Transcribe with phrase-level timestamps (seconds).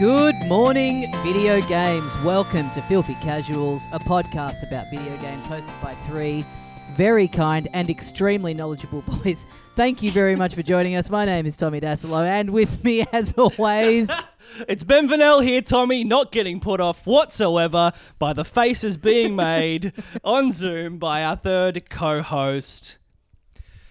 [0.00, 2.16] Good morning, video games.
[2.24, 6.42] Welcome to Filthy Casuals, a podcast about video games hosted by three
[6.92, 9.46] very kind and extremely knowledgeable boys.
[9.76, 11.10] Thank you very much for joining us.
[11.10, 14.10] My name is Tommy Dassalo, and with me, as always,
[14.68, 19.92] It's Ben Vernel here, Tommy, not getting put off whatsoever by the faces being made
[20.24, 22.96] on Zoom by our third co-host.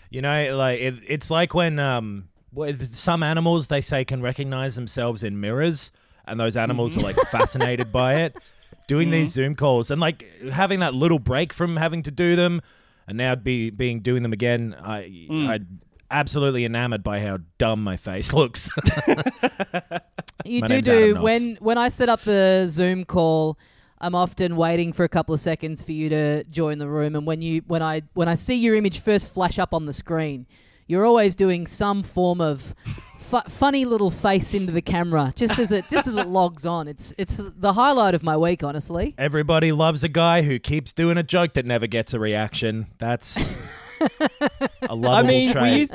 [0.09, 4.75] You know, like it, it's like when um, with some animals they say can recognize
[4.75, 5.91] themselves in mirrors,
[6.29, 7.37] and those animals are like mm-hmm.
[7.37, 8.35] fascinated by it.
[8.87, 9.41] Doing these mm-hmm.
[9.41, 12.61] Zoom calls and like having that little break from having to do them,
[13.07, 14.75] and now be being doing them again.
[14.81, 15.47] I mm.
[15.47, 15.59] I
[16.11, 18.69] absolutely enamored by how dumb my face looks.
[20.45, 23.57] you My do name's do Adam when when I set up the Zoom call.
[24.01, 27.27] I'm often waiting for a couple of seconds for you to join the room, and
[27.27, 30.47] when you when I when I see your image first flash up on the screen,
[30.87, 32.73] you're always doing some form of
[33.19, 36.87] fu- funny little face into the camera, just as it just as it logs on.
[36.87, 39.13] It's it's the highlight of my week, honestly.
[39.17, 42.87] Everybody loves a guy who keeps doing a joke that never gets a reaction.
[42.97, 43.37] That's
[44.81, 45.63] a lovable I mean, trait.
[45.63, 45.93] we used,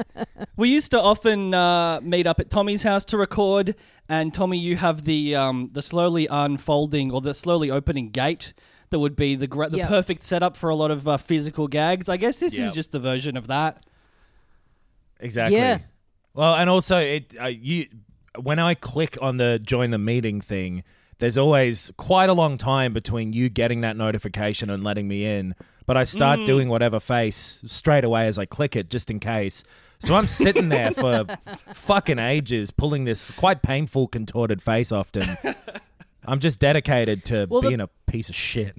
[0.56, 3.74] we used to often uh, meet up at Tommy's house to record,
[4.08, 8.52] and Tommy, you have the um, the slowly unfolding or the slowly opening gate
[8.90, 9.88] that would be the gra- the Yep.
[9.88, 12.08] perfect setup for a lot of uh, physical gags.
[12.08, 13.84] I guess this is just a version of that.
[15.20, 15.56] Exactly.
[15.56, 15.78] Yeah.
[16.34, 17.86] Well, and also it uh, you
[18.38, 20.82] when I click on the join the meeting thing,
[21.18, 25.54] there's always quite a long time between you getting that notification and letting me in.
[25.86, 26.46] But I start Mm.
[26.46, 29.62] doing whatever face straight away as I click it, just in case.
[30.00, 31.26] So I'm sitting there for
[31.74, 34.90] fucking ages, pulling this quite painful contorted face.
[34.90, 35.36] Often,
[36.24, 38.76] I'm just dedicated to Well, the- being a piece of shit.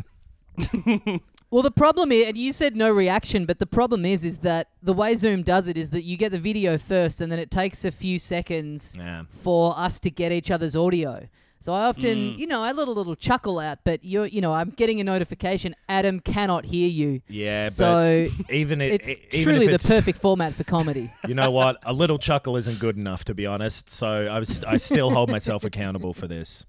[1.51, 4.67] Well, the problem is, and you said no reaction, but the problem is, is that
[4.83, 7.51] the way Zoom does it is that you get the video first, and then it
[7.51, 9.23] takes a few seconds Yeah.
[9.29, 11.27] for us to get each other's audio.
[11.61, 12.37] So I often, Mm.
[12.37, 15.03] you know, I let a little chuckle out, but you're, you know, I'm getting a
[15.03, 15.75] notification.
[15.89, 17.21] Adam cannot hear you.
[17.27, 20.63] Yeah, So but even it, it's e- even truly if the it's- perfect format for
[20.63, 21.11] comedy.
[21.27, 21.77] You know what?
[21.83, 23.89] A little chuckle isn't good enough, to be honest.
[23.89, 26.65] So I, was, I still hold myself accountable for this.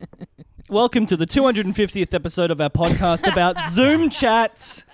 [0.70, 4.84] Welcome to the 250th episode of our podcast about Zoom chats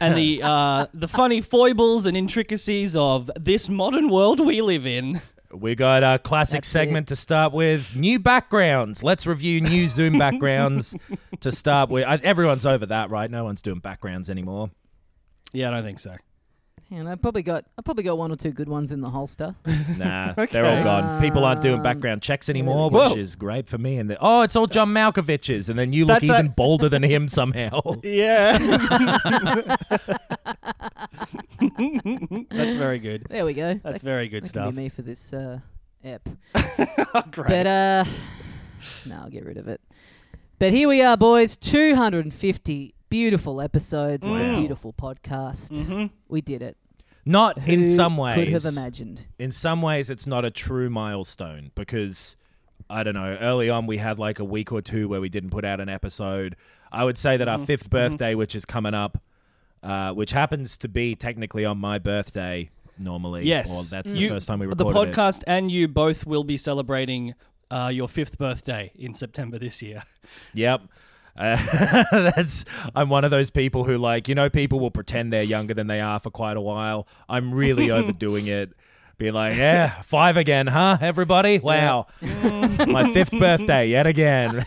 [0.00, 5.20] and the uh, the funny foibles and intricacies of this modern world we live in.
[5.52, 9.02] We got a classic That's segment to start with new backgrounds.
[9.02, 10.96] Let's review new Zoom backgrounds
[11.40, 12.06] to start with.
[12.06, 13.30] I, everyone's over that, right?
[13.30, 14.70] No one's doing backgrounds anymore.
[15.52, 16.16] Yeah, I don't think so.
[16.94, 19.54] And I probably got, I probably got one or two good ones in the holster.
[19.96, 21.20] Nah, they're all gone.
[21.22, 23.08] People aren't doing Um, background checks anymore, Whoa.
[23.10, 23.96] which is great for me.
[23.98, 26.88] And the, oh, it's all John Malkovich's, and then you look That's even a- bolder
[26.90, 27.80] than him somehow.
[28.02, 28.58] Yeah.
[32.50, 33.26] That's very good.
[33.28, 33.74] There we go.
[33.82, 34.66] That's that, very good that stuff.
[34.68, 35.58] Can be me for this uh,
[36.04, 36.28] ep.
[37.30, 37.48] Great.
[37.48, 38.04] But uh,
[39.06, 39.80] no, I'll get rid of it.
[40.58, 41.56] But here we are, boys.
[41.56, 46.10] 250 beautiful episodes of a beautiful podcast.
[46.28, 46.76] We did it.
[47.24, 48.34] Not in Who some ways.
[48.36, 49.28] could have imagined?
[49.38, 52.36] in some ways it's not a true milestone because
[52.90, 55.50] I don't know, early on we had like a week or two where we didn't
[55.50, 56.56] put out an episode.
[56.90, 57.60] I would say that Mm-hmm.
[57.62, 59.18] our 5th birthday, which is coming up,
[59.82, 63.46] uh, which happens to be technically on my birthday normally.
[63.46, 63.68] yes.
[63.70, 65.16] Well, that's You- the first time we The recorded it.
[65.16, 67.34] podcast and you both will be celebrating
[67.70, 70.02] uh, your fifth birthday in September this year.
[70.54, 70.82] Yep.
[71.36, 71.56] Uh,
[72.12, 72.64] that's
[72.94, 75.86] I'm one of those people who like you know people will pretend they're younger than
[75.86, 77.06] they are for quite a while.
[77.28, 78.72] I'm really overdoing it.
[79.18, 80.98] Be like, yeah, five again, huh?
[81.00, 84.64] Everybody, wow, my fifth birthday yet again.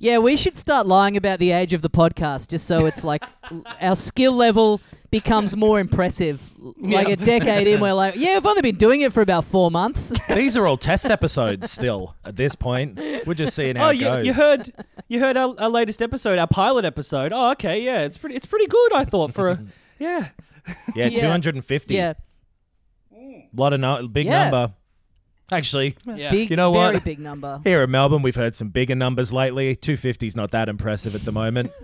[0.00, 3.22] Yeah, we should start lying about the age of the podcast just so it's like
[3.82, 4.80] our skill level
[5.10, 6.42] becomes more impressive.
[6.78, 9.70] Like a decade in, we're like, yeah, I've only been doing it for about four
[9.70, 10.10] months.
[10.34, 12.96] These are all test episodes still at this point.
[12.96, 14.26] We're just seeing how oh, it you, goes.
[14.26, 14.72] you heard
[15.08, 17.32] you heard our, our latest episode, our pilot episode.
[17.34, 18.94] Oh, okay, yeah, it's pretty it's pretty good.
[18.94, 19.62] I thought for a
[19.98, 20.28] yeah.
[20.94, 21.20] Yeah, Yeah.
[21.20, 21.94] 250.
[21.94, 22.14] yeah.
[23.54, 24.44] lot of no- big Yeah.
[24.44, 24.74] number.
[25.52, 26.30] Actually, Yeah.
[26.30, 27.04] Big, You know very what?
[27.04, 27.60] big number.
[27.64, 29.74] here in Melbourne, we've heard some bigger numbers lately.
[29.76, 31.70] 250's not that impressive at the moment.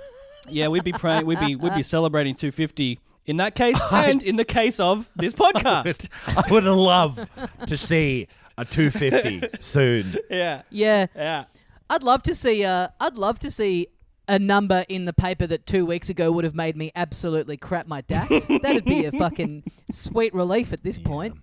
[0.49, 1.27] Yeah, we'd be praying.
[1.27, 5.33] We'd be we'd be celebrating 250 in that case, and in the case of this
[5.33, 6.09] podcast.
[6.29, 7.29] I would love
[7.67, 10.15] to see a 250 soon.
[10.31, 11.45] yeah, Yeah, yeah.
[11.91, 12.65] I'd love to see.
[12.65, 13.89] Uh, I'd love to see
[14.29, 17.89] a number in the paper that two weeks ago would have made me absolutely crap
[17.89, 18.47] my dax.
[18.47, 21.35] That'd be a fucking sweet relief at this point.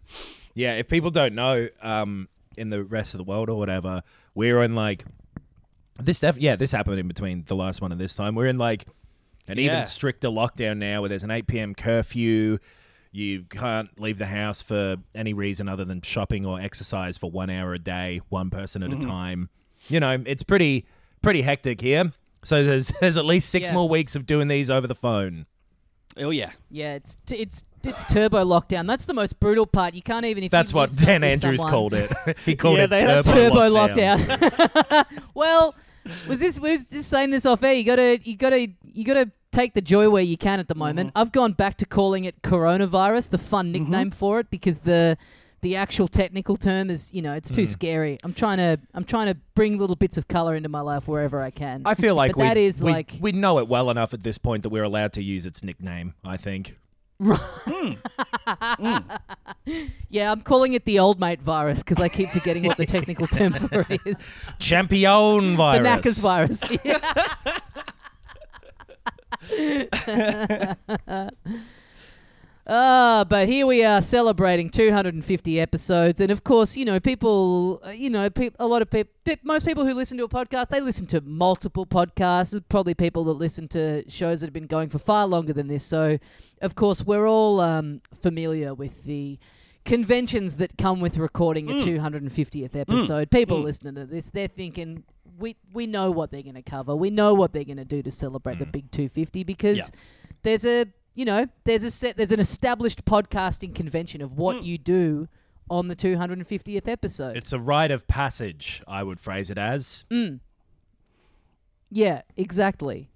[0.54, 2.28] Yeah, if people don't know, um,
[2.58, 4.04] in the rest of the world or whatever,
[4.36, 5.06] we're in like
[6.00, 6.20] this.
[6.20, 8.36] Def- yeah, this happened in between the last one and this time.
[8.36, 8.86] We're in like
[9.48, 9.66] an Yeah.
[9.74, 11.74] even stricter lockdown now, where there's an 8 p.m.
[11.76, 12.60] curfew.
[13.12, 17.50] You can't leave the house for any reason other than shopping or exercise for one
[17.52, 19.50] hour a day, one person at a time.
[19.88, 20.86] You know, it's pretty
[21.22, 22.12] pretty hectic here.
[22.44, 23.76] So there's there's at least six Yeah.
[23.76, 25.46] more weeks of doing these over the phone.
[26.18, 26.52] Oh yeah.
[26.72, 28.88] Yeah, it's t- it's it's turbo lockdown.
[28.88, 29.94] That's the most brutal part.
[29.94, 32.12] You can't even if That's you what live Dan with Andrews someone- called it.
[32.46, 34.18] he called Yeah, it they- turbo, that's turbo lockdown.
[34.20, 35.06] lockdown.
[35.34, 35.76] well,
[36.28, 37.74] was this we was just saying this off air?
[37.74, 41.10] You gotta you gotta you gotta take the joy where you can at the moment.
[41.10, 41.18] Mm-hmm.
[41.18, 45.18] I've gone back to calling it coronavirus, the fun nickname for it, because the
[45.62, 47.68] the actual technical term is you know it's too Mm.
[47.70, 48.18] scary.
[48.24, 51.42] I'm trying to I'm trying to bring little bits of color into my life wherever
[51.42, 51.84] I can.
[51.86, 54.24] I feel like But we, that is we, like- we know it well enough at
[54.24, 56.16] this point that we're allowed to use its nickname.
[56.26, 56.78] I think.
[57.22, 57.98] Mm.
[60.10, 63.28] yeah, I'm calling it the old mate virus because I keep forgetting what the technical
[63.28, 64.34] term for it is.
[64.60, 65.78] Champion virus.
[65.78, 66.64] The knackers virus.
[72.66, 77.90] Ah, but here we are celebrating 250 episodes, and of course, you know, people, uh,
[77.90, 79.12] you know, peop a lot of people,
[79.44, 82.52] most people who listen to a podcast, they listen to multiple podcasts.
[82.52, 85.68] There's probably people that listen to shows that have been going for far longer than
[85.68, 85.84] this.
[85.84, 86.18] So,
[86.62, 89.40] of course, we're all um, familiar with the
[89.84, 93.30] conventions that come with recording a 250th episode.
[93.30, 95.04] People listening to this, they're thinking.
[95.38, 96.96] We, we know what they're going to cover.
[96.96, 99.84] We know what they're going to do to celebrate the big 250 because Yeah.
[100.44, 104.64] there's a you know there's a set there's an established podcasting convention of what hmm.
[104.64, 105.28] you do
[105.70, 107.38] on the 250th episode.
[107.38, 108.84] It's a rite of passage.
[108.88, 110.06] I would phrase it as.
[110.12, 110.40] Mm.
[111.90, 113.10] yeah, exactly.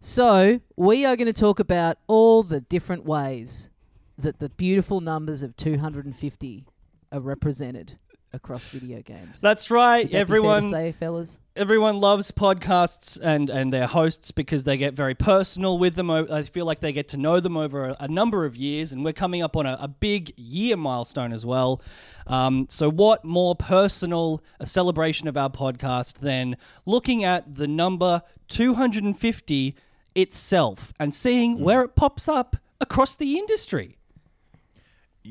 [0.00, 3.70] So we are going to talk about all the different ways
[4.16, 6.66] that the beautiful numbers of 250
[7.12, 7.98] are represented
[8.32, 9.40] across video games.
[9.40, 10.02] That's right.
[10.02, 11.38] That be fair to Everyone say, fellas.
[11.56, 16.10] everyone loves podcasts and, and their hosts because they get very personal with them.
[16.10, 19.04] I feel like they get to know them over a, a number of years, and
[19.04, 21.80] we're coming up on a, a big year milestone as well.
[22.26, 28.22] Um, so, what more personal a celebration of our podcast than looking at the number
[28.48, 29.74] 250
[30.14, 33.96] itself and seeing where it pops up across the industry?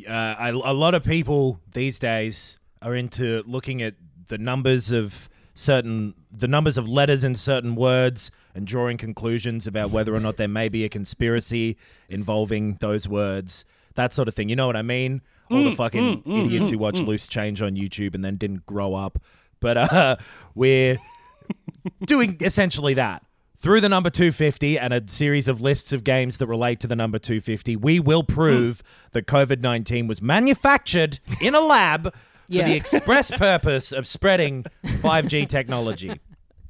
[0.07, 3.95] Uh, I, a lot of people these days are into looking at
[4.27, 9.89] the numbers of certain the numbers of letters in certain words and drawing conclusions about
[9.89, 11.75] whether or not there may be a conspiracy
[12.09, 13.65] involving those words
[13.95, 14.49] that sort of thing.
[14.49, 15.21] You know what i mean?
[15.49, 18.35] All the mm, fucking mm, mm, idiots who watch loose change on youtube and then
[18.35, 19.19] didn't grow up.
[19.59, 20.17] But uh
[20.55, 20.99] we're
[22.05, 23.23] doing essentially that.
[23.59, 26.95] Through the number 250 and a series of lists of games that relate to the
[26.95, 28.83] number 250, we will prove
[29.13, 32.13] that COVID 19 was manufactured in a lab
[32.47, 32.63] Yeah.
[32.63, 36.19] for the express purpose of spreading 5G technology.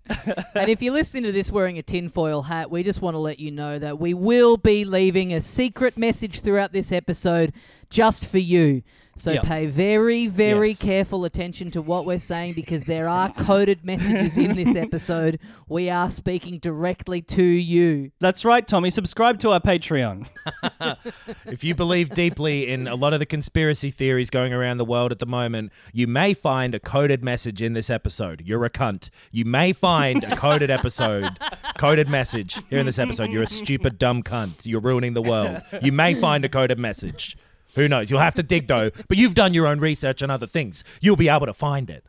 [0.55, 3.39] and if you're listening to this wearing a tinfoil hat, we just want to let
[3.39, 7.53] you know that we will be leaving a secret message throughout this episode
[7.89, 8.83] just for you.
[9.17, 9.43] So Yep.
[9.43, 10.81] pay very, very Yes.
[10.81, 15.39] careful attention to what we're saying because there are coded messages in this episode.
[15.67, 18.11] We are speaking directly to you.
[18.19, 18.89] That's right, Tommy.
[18.91, 20.27] Subscribe to our Patreon.
[21.45, 25.11] If you believe deeply in a lot of the conspiracy theories going around the world
[25.11, 28.43] at the moment, you may find a coded message in this episode.
[28.45, 29.09] You're a cunt.
[29.31, 31.37] You may find a coded episode,
[31.77, 33.31] coded message here in this episode.
[33.31, 34.65] You're a stupid, dumb cunt.
[34.65, 35.61] You're ruining the world.
[35.81, 37.37] You may find a coded message.
[37.75, 38.09] Who knows?
[38.09, 38.91] You'll have to dig though.
[39.07, 40.83] But you've done your own research on other things.
[41.01, 42.05] You'll be able to find it.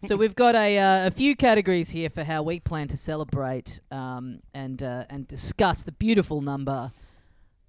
[0.00, 3.80] So we've got a, uh, a few categories here for how we plan to celebrate
[3.90, 6.90] um, and uh, and discuss the beautiful number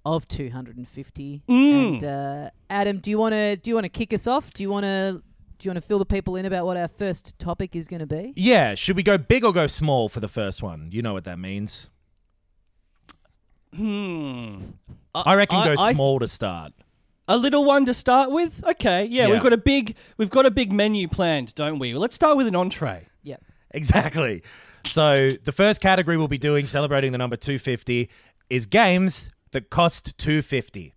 [0.05, 1.43] of 250.
[1.47, 4.53] And uh, Adam, do you want to do you want to kick us off?
[4.53, 5.21] Do you want to
[5.57, 8.01] do you want to fill the people in about what our first topic is going
[8.01, 8.33] to be?
[8.35, 8.75] Yeah.
[8.75, 10.89] Should we go big or go small for the first one?
[10.91, 11.89] You know what that means.
[13.75, 14.57] Hmm.
[15.25, 16.73] I reckon go I- small to start.
[17.27, 18.63] A little one to start with?
[18.63, 19.33] Okay, yeah, Yeah.
[19.33, 21.93] we've got a big we've got a big menu planned, don't we?
[21.93, 23.07] Well, let's start with an entree.
[23.23, 23.43] Yep.
[23.71, 24.43] Exactly.
[24.85, 28.09] So the first category we'll be doing, celebrating the number 250,
[28.51, 30.93] is games that cost 250.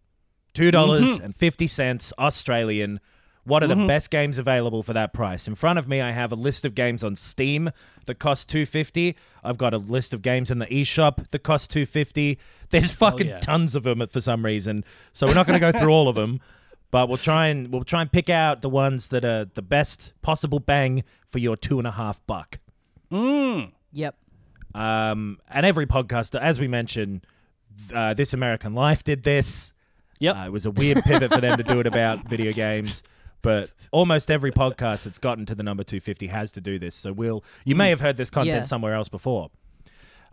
[0.53, 3.01] Two dollars and fifty cents Australian.
[3.49, 5.49] What are the best games available for that price?
[5.49, 7.71] In front of me, I have a list of games on Steam
[8.05, 9.17] that cost two fifty.
[9.43, 12.39] I've got a list of games in the eShop that cost two fifty.
[12.69, 13.41] There's fucking yeah.
[13.41, 16.15] tons of them for some reason, so we're not going to go through all of
[16.15, 16.41] them.
[16.91, 20.15] But we'll try and we'll try and pick out the ones that are the best
[20.23, 22.61] possible bang for your two and a half buck.
[23.93, 24.17] Yep.
[24.75, 27.27] Um, and every podcaster, as we mentioned,
[27.95, 29.75] uh, This American Life did this.
[30.21, 30.37] Yep.
[30.37, 33.03] Uh, it was a weird pivot for them to do it about video games.
[33.43, 36.95] But almost every podcast that's gotten to the number 250 has to do this.
[36.95, 38.63] So we'll, you may have heard this content Yeah.
[38.65, 39.51] somewhere else before.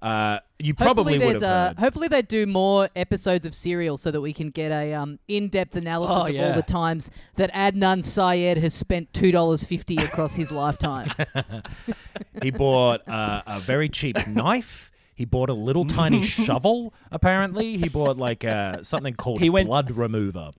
[0.01, 1.79] Uh, you probably hopefully would have uh, heard.
[1.79, 5.75] hopefully they do more episodes of Serial so that we can get a um, in-depth
[5.75, 10.35] analysis Oh, of all the times that Adnan Syed has spent two dollars fifty across
[10.35, 11.11] his lifetime.
[12.43, 14.91] He bought uh, a very cheap knife.
[15.15, 16.93] He bought a little tiny shovel.
[17.11, 20.51] Apparently, he bought like uh, something called He went- blood remover.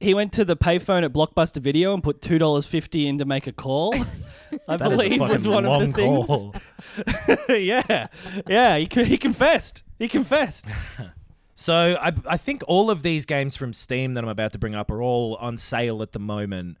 [0.00, 3.24] He went to the payphone at Blockbuster Video and put two dollars fifty in to
[3.24, 3.94] make a call.
[4.68, 7.48] I That is a believe was one of the things.
[7.48, 8.06] yeah,
[8.46, 8.76] yeah.
[8.78, 9.82] He he confessed.
[9.98, 10.72] He confessed.
[11.60, 14.76] So I, I think all of these games from Steam that I'm about to bring
[14.76, 16.78] up are all on sale at the moment,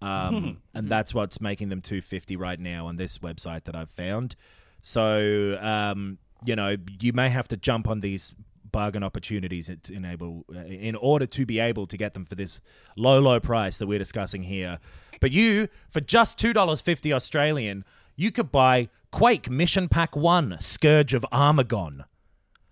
[0.00, 4.36] um, and that's what's making them 250 right now on this website that I've found.
[4.80, 8.32] So um, you know you may have to jump on these
[8.72, 12.60] bargain opportunities to enable uh, in order to be able to get them for this
[12.96, 14.78] low low price that we're discussing here.
[15.20, 17.84] But you for just two dollars fifty Australian,
[18.16, 22.04] you could buy Quake Mission Pack One: Scourge of Armagon.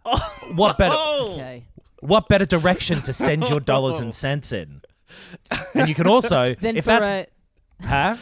[0.04, 0.52] Oh.
[0.54, 0.96] What better?
[1.32, 1.64] Okay.
[2.00, 4.80] What better direction to send your dollars and cents in?
[5.74, 7.26] And you can also, Then if for that's, a
[7.86, 8.16] huh?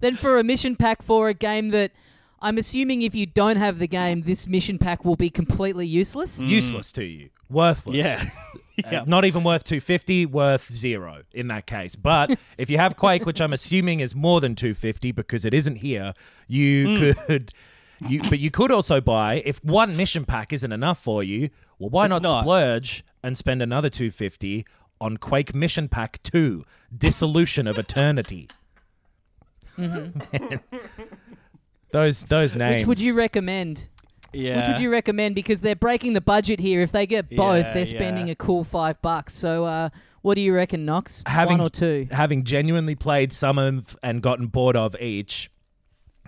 [0.00, 1.92] then for a mission pack for a game that
[2.42, 6.42] I'm assuming if you don't have the game, this mission pack will be completely useless.
[6.42, 6.48] Mm.
[6.48, 7.96] useless to you, worthless.
[7.96, 8.24] Yeah.
[8.84, 11.94] Uh, not even worth 250, worth zero in that case.
[11.94, 15.76] But if you have Quake, which I'm assuming is more than 250 because it isn't
[15.76, 16.14] here,
[16.48, 17.26] you hmm.
[17.26, 17.52] could.
[18.00, 21.50] You, but you could also buy if one mission pack isn't enough for you.
[21.78, 22.42] Well, why not, not.
[22.42, 24.66] splurge and spend another 250
[25.00, 26.64] on Quake Mission Pack 2:
[26.96, 28.48] Dissolution of Eternity?
[29.78, 30.56] Mm-hmm.
[31.92, 32.80] Those those names.
[32.82, 33.88] Which would you recommend?
[34.32, 34.56] Yeah.
[34.56, 35.34] Which would you recommend?
[35.34, 36.80] Because they're breaking the budget here.
[36.80, 38.32] If they get both, Yeah, they're spending yeah.
[38.32, 39.34] a cool five bucks.
[39.34, 39.90] So, uh,
[40.22, 41.22] what do you reckon, Knox?
[41.26, 42.08] having One or two?
[42.10, 45.50] having genuinely played some of and gotten bored of each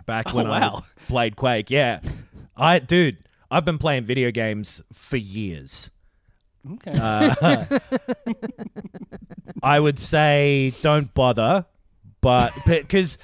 [0.04, 0.83] back when Oh, wow.
[0.85, 1.71] I played Quake.
[1.71, 2.00] Yeah,
[2.56, 3.18] I dude,
[3.50, 5.90] I've been playing video games for years.
[6.75, 6.92] Okay.
[6.99, 7.78] Uh,
[9.62, 11.66] I would say don't bother,
[12.21, 13.16] but because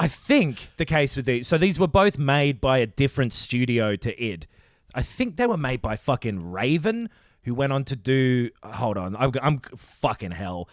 [0.00, 3.96] I think the case with these, so these were both made by a different studio
[3.96, 4.46] to id.
[4.94, 7.10] I think they were made by fucking Raven,
[7.44, 8.48] who went on to do.
[8.64, 10.68] Hold on, I'm, I'm fucking hell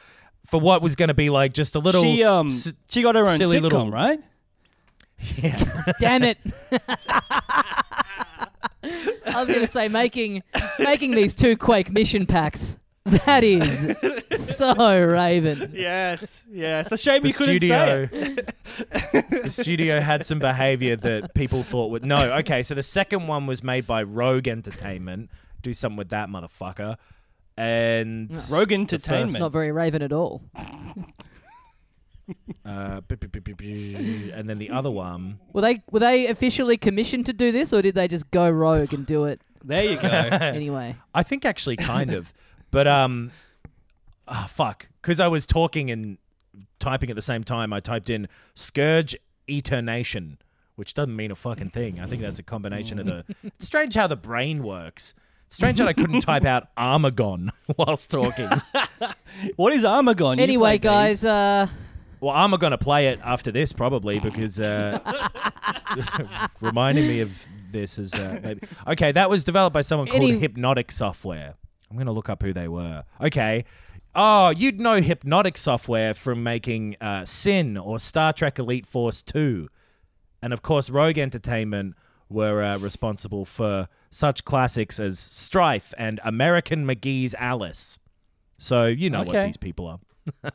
[0.46, 2.02] for what was going to be like just a little.
[2.02, 4.20] she um s- she got her own silly sitcom, little- right?
[5.36, 5.84] yeah.
[6.00, 6.38] Damn it!
[8.84, 10.44] I was going to say making
[10.80, 12.78] making these two Quake mission packs.
[13.26, 13.96] That is
[14.38, 14.74] so
[15.06, 15.72] Raven.
[15.74, 16.46] Yes.
[16.52, 16.92] Yes.
[16.92, 18.56] A shame the you couldn't say studio it.
[19.44, 23.48] the studio had some behavior that people thought would no okay so the second one
[23.48, 25.30] was made by rogue entertainment
[25.62, 26.98] do something with that motherfucker
[27.58, 29.32] and Rogue Entertainment.
[29.32, 30.44] It's not very Raven at all.
[32.66, 36.28] uh, bu- bu- bu- bu- bu- and then the other one Were they were they
[36.28, 39.84] officially commissioned to do this, or did they just go rogue and do it There
[39.84, 40.08] you go.
[40.10, 40.96] anyway?
[41.16, 42.34] i think actually kind of
[42.72, 43.32] but um
[44.28, 46.18] ah fuck because i was talking and
[46.80, 49.16] typing at the same time i typed in scourge
[49.50, 50.38] eternation
[50.76, 53.96] which doesn't mean a fucking thing i think that's a combination of the it's strange
[53.96, 55.14] how the brain works
[55.50, 58.50] Strange that I couldn't type out Armagon whilst talking.
[59.56, 60.36] what is Armagon?
[60.36, 61.68] You Anyway, played guys, uh,
[62.20, 65.00] Well, I'm going to play it after this probably because uh,
[66.60, 69.12] reminding me of this is uh, maybe okay.
[69.14, 71.54] That was developed by someone called Any- Hipnotic Software.
[71.90, 73.04] I'm going to look up who they were.
[73.22, 73.66] Okay.
[74.16, 79.68] Oh, you'd know Hipnotic Software from making uh, Sin or Star Trek Elite Force 2.
[80.42, 81.96] And of course, Rogue Entertainment
[82.30, 88.00] were uh, responsible for such classics as Strife and American McGee's Alice.
[88.58, 90.52] So you know what these people are.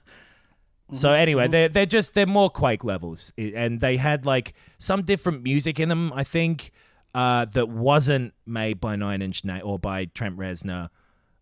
[0.93, 5.43] So anyway, they're they're just they're more Quake levels, and they had like some different
[5.43, 6.13] music in them.
[6.13, 6.71] I think
[7.15, 10.91] uh, that wasn't made by Nine Inch Nails or by Trent Reznor.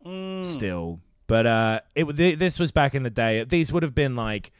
[0.05, 0.45] Mm.
[0.45, 3.45] Still, but uh, it th- this was back in the day.
[3.45, 4.51] These would have been like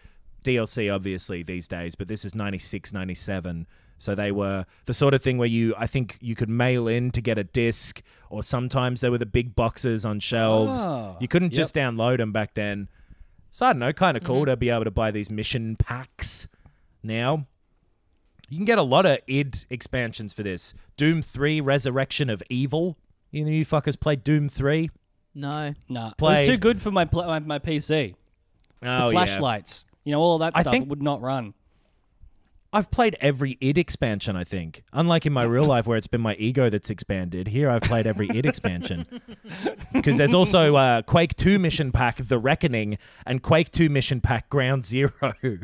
[0.45, 3.67] DLC, obviously these days, but this is 96, 97.
[3.99, 7.11] So they were the sort of thing where you, I think, you could mail in
[7.11, 10.83] to get a disc, or sometimes there were the big boxes on shelves.
[10.85, 11.57] Oh, you couldn't yep.
[11.57, 12.89] just download them back then.
[13.51, 14.53] So I don't know, kind of cool mm-hmm.
[14.53, 16.49] to be able to buy these mission packs
[17.03, 17.47] now.
[18.49, 20.73] You can get a lot of id expansions for this.
[20.97, 22.97] Doom 3 Resurrection of Evil.
[23.31, 24.91] You know, you fuckers played Doom 3?
[25.35, 25.75] No.
[25.89, 28.15] Nah, it Played- was too good for my pla- my, my PC.
[28.83, 31.55] Oh, the flashlights, you know, all that I stuff think- would not run.
[32.73, 34.85] I've played every id expansion, I think.
[34.93, 38.07] Unlike in my real life where it's been my ego that's expanded, here I've played
[38.07, 39.07] every id expansion.
[39.93, 42.97] Because there's also uh, Quake 2 Mission Pack The Reckoning
[43.27, 45.11] and Quake 2 Mission Pack Ground Zero.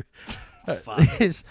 [0.67, 1.43] It's-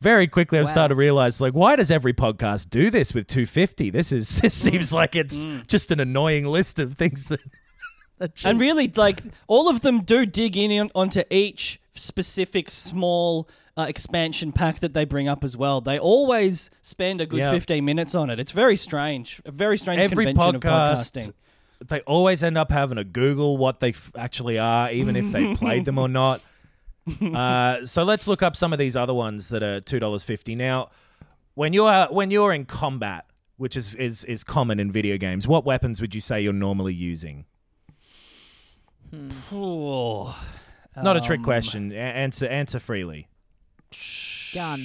[0.00, 0.70] very quickly I've Wow.
[0.72, 3.90] started to realize like why does every podcast do this with 250?
[3.90, 7.40] This is this seems like it's just an annoying list of things that,
[8.18, 13.48] that And really, like all of them do dig in on, onto each specific small
[13.78, 15.80] uh, expansion pack that they bring up as well.
[15.80, 17.50] They always spend a good Yeah.
[17.50, 18.38] 15 minutes on it.
[18.38, 19.40] It's very strange.
[19.44, 21.32] A very strange every convention of podcast podcasting.
[21.88, 25.54] they always end up having to google what they f- actually are even if they've
[25.56, 26.40] played them or not
[27.34, 30.88] uh, so let's look up some of these other ones that are $2.50 now
[31.54, 33.24] when you're when you're in combat
[33.58, 36.92] which is, is is common in video games what weapons would you say you're normally
[36.94, 37.44] using
[39.52, 40.28] Ooh.
[40.96, 43.28] not a trick Um, question A- answer answer freely
[44.54, 44.80] Gun.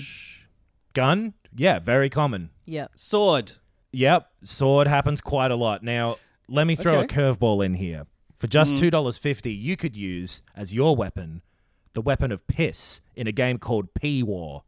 [0.93, 2.91] gun yeah very common Yep.
[2.95, 3.53] Sword.
[3.91, 5.83] Yep, sword happens quite a lot.
[5.83, 6.15] Now,
[6.47, 7.03] let me throw Okay.
[7.03, 8.05] a curveball in here.
[8.37, 11.41] For just two dollars fifty, you could use as your weapon
[11.93, 14.63] the weapon of piss in a game called P War.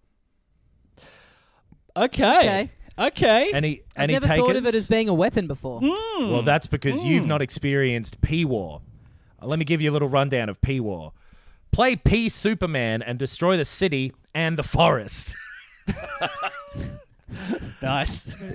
[1.96, 2.38] Okay.
[2.40, 2.70] Okay.
[2.98, 3.52] Okay.
[3.54, 4.46] Any I've any never takers?
[4.46, 5.80] thought of it as being a weapon before.
[5.82, 8.82] well, that's because you've not experienced P War.
[9.42, 11.14] Uh, Let me give you a little rundown of P War.
[11.72, 15.36] Play P Superman and destroy the city and the forest.
[17.82, 18.36] nice.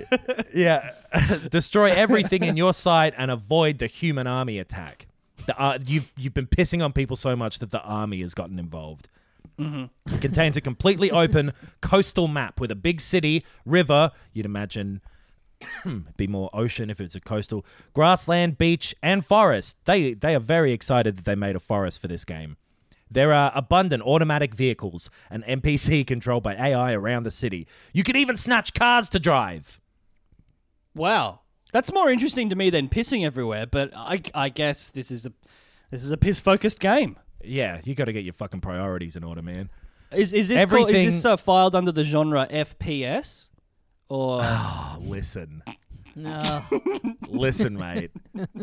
[0.53, 0.93] Yeah,
[1.51, 5.05] destroy everything in your sight and avoid the human army attack.
[5.49, 8.59] The, uh, you've you've been pissing on people so much that the army has gotten
[8.59, 9.09] involved.
[9.57, 14.11] It contains a completely open coastal map with a big city, river.
[14.31, 15.01] You'd imagine
[15.83, 19.75] it'd be more ocean if it's a coastal grassland, beach, and forest.
[19.85, 22.57] They they are very excited that they made a forest for this game.
[23.09, 27.65] There are abundant automatic vehicles and NPC controlled by AI around the city.
[27.91, 29.79] You can even snatch cars to drive.
[30.93, 31.39] wow.
[31.71, 35.33] That's more interesting to me than pissing everywhere, but I, I guess this is a
[35.91, 37.17] this is a piss focused game.
[37.43, 39.69] Yeah, you got to get your fucking priorities in order, man.
[40.11, 43.49] Is is this called, is this uh, filed under the genre FPS
[44.09, 45.61] or Oh, listen,
[46.15, 46.63] No.
[47.29, 48.11] listen, mate.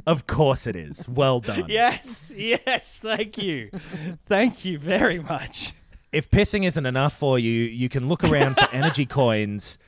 [0.07, 1.09] Of course it is.
[1.09, 1.67] Well done.
[1.69, 3.71] Yes, yes, thank you.
[4.27, 5.73] thank you very much.
[6.13, 9.79] If pissing isn't enough for you, you can look around for energy coins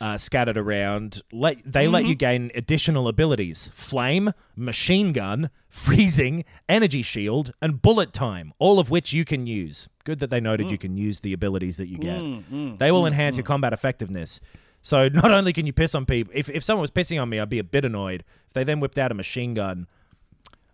[0.00, 1.22] uh, scattered around.
[1.32, 2.18] Let they let you mm-hmm.
[2.18, 8.52] gain additional abilities: flame, machine gun, freezing, energy shield, and bullet time.
[8.58, 9.88] All of which you can use.
[10.04, 10.70] Good that they noted mm.
[10.72, 12.18] you can use the abilities that you get.
[12.18, 14.40] Mm, mm, they will enhance your combat effectiveness.
[14.80, 17.38] So not only can you piss on people, if if someone was pissing on me,
[17.40, 18.24] I'd be a bit annoyed.
[18.46, 19.86] If they then whipped out a machine gun,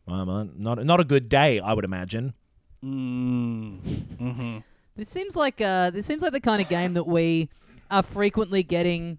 [0.07, 2.35] well, well, not not a good day, I would imagine.
[2.85, 4.59] Mm-hmm.
[4.97, 7.49] This seems like uh, this seems like the kind of game that we
[7.91, 9.19] are frequently getting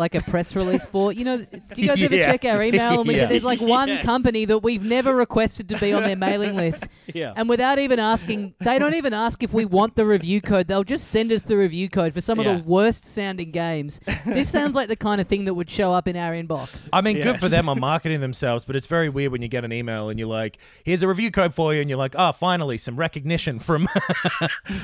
[0.00, 1.12] like a press release for.
[1.12, 2.32] You know, do you guys ever Yeah.
[2.32, 3.20] check our email and we Yeah.
[3.20, 4.04] get there's like one Yes.
[4.04, 6.88] company that we've never requested to be on their mailing list.
[7.14, 7.32] Yeah.
[7.36, 10.68] And without even asking, they don't even ask if we want the review code.
[10.68, 12.56] They'll just send us the review code for some of Yeah.
[12.58, 14.00] the worst sounding games.
[14.24, 16.88] This sounds like the kind of thing that would show up in our inbox.
[16.92, 17.50] I mean, good for Yes.
[17.52, 20.28] them on marketing themselves, but it's very weird when you get an email and you're
[20.28, 23.88] like, "Here's a review code for you," and you're like, "Oh, finally, some recognition from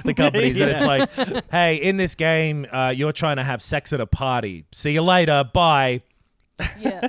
[0.04, 3.92] the companies." And it's like, "Hey, in this game, uh, you're trying to have sex
[3.92, 4.64] at a party.
[4.72, 5.44] See you later.
[5.44, 6.02] Bye."
[6.78, 7.08] Yeah.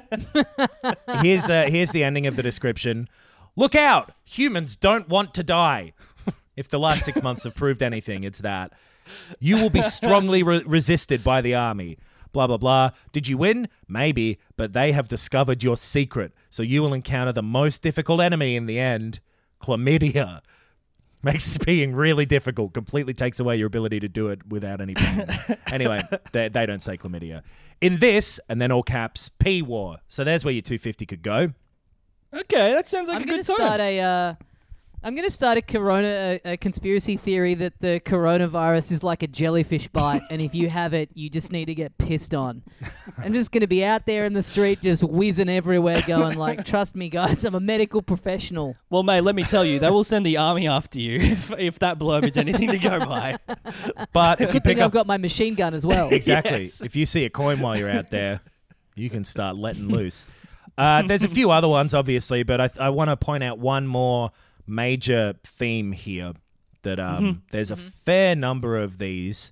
[1.21, 3.07] Here's uh, here's the ending of the description.
[3.55, 4.11] Look out!
[4.25, 5.93] Humans don't want to die.
[6.55, 8.73] if the last six months have proved anything, it's that
[9.39, 11.97] you will be strongly re- resisted by the army.
[12.33, 12.91] Blah blah blah.
[13.11, 13.69] Did you win?
[13.87, 18.55] Maybe, but they have discovered your secret, so you will encounter the most difficult enemy
[18.55, 19.21] in the end:
[19.61, 20.41] chlamydia.
[21.23, 22.73] Makes being really difficult.
[22.73, 25.25] Completely takes away your ability to do it without any pain.
[25.71, 26.01] anyway,
[26.31, 27.41] they, they don't say chlamydia.
[27.81, 29.97] In this, and then all caps, P War.
[30.07, 31.53] So there's where your 250 could go.
[32.33, 33.55] Okay, that sounds like I'm a going good to time.
[33.57, 33.99] start a.
[33.99, 34.35] Uh,
[35.03, 39.21] I'm going to start a corona a, a conspiracy theory that the coronavirus is like
[39.23, 42.63] a jellyfish bite, and if you have it, you just need to get pissed on.
[43.17, 46.65] I'm just going to be out there in the street, just whizzing everywhere, going like,
[46.65, 50.03] "Trust me, guys, I'm a medical professional." Well, mate, let me tell you, they will
[50.03, 53.37] send the army after you if, if that blurb is anything to go by.
[54.13, 56.09] But if you Good pick thing I've up got my machine gun as well.
[56.09, 56.81] exactly, Yes.
[56.81, 58.41] if you see a coin while you're out there,
[58.95, 60.25] you can start letting loose.
[60.77, 63.87] Uh, there's a few other ones, obviously, but I, I want to point out one
[63.87, 64.31] more
[64.67, 66.33] major theme here.
[66.83, 69.51] That um, there's a fair number of these.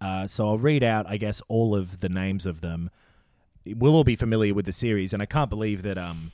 [0.00, 2.90] Uh, so I'll read out, I guess, all of the names of them.
[3.66, 6.32] We'll all be familiar with the series, and I can't believe that um,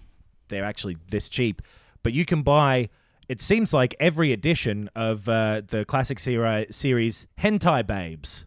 [0.48, 1.62] they're actually this cheap.
[2.02, 2.88] But you can buy.
[3.28, 8.46] It seems like every edition of uh, the classic seri- series Hentai Babes.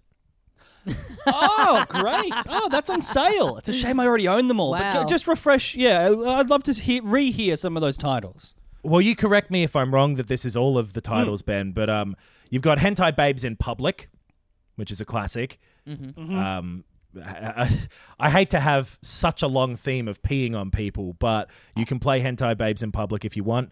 [1.27, 2.33] Oh, great!
[2.47, 3.57] Oh, that's on sale.
[3.57, 4.71] It's a shame I already own them all.
[4.71, 5.03] Wow.
[5.03, 5.75] go- just refresh.
[5.75, 8.55] Yeah, I'd love to hear, rehear some of those titles.
[8.89, 11.71] Well, you correct me if I'm wrong that this is all of the titles, Ben,
[11.73, 12.15] but um,
[12.49, 14.09] you've got Hentai Babes in Public,
[14.77, 15.59] which is a classic.
[16.35, 16.83] Um,
[17.23, 17.79] I, I,
[18.19, 21.99] I hate to have such a long theme of peeing on people, but you can
[21.99, 23.71] play Hentai Babes in Public if you want.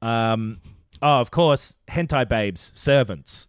[0.00, 0.60] Um,
[1.02, 3.47] oh, of course, Hentai Babes, Servants.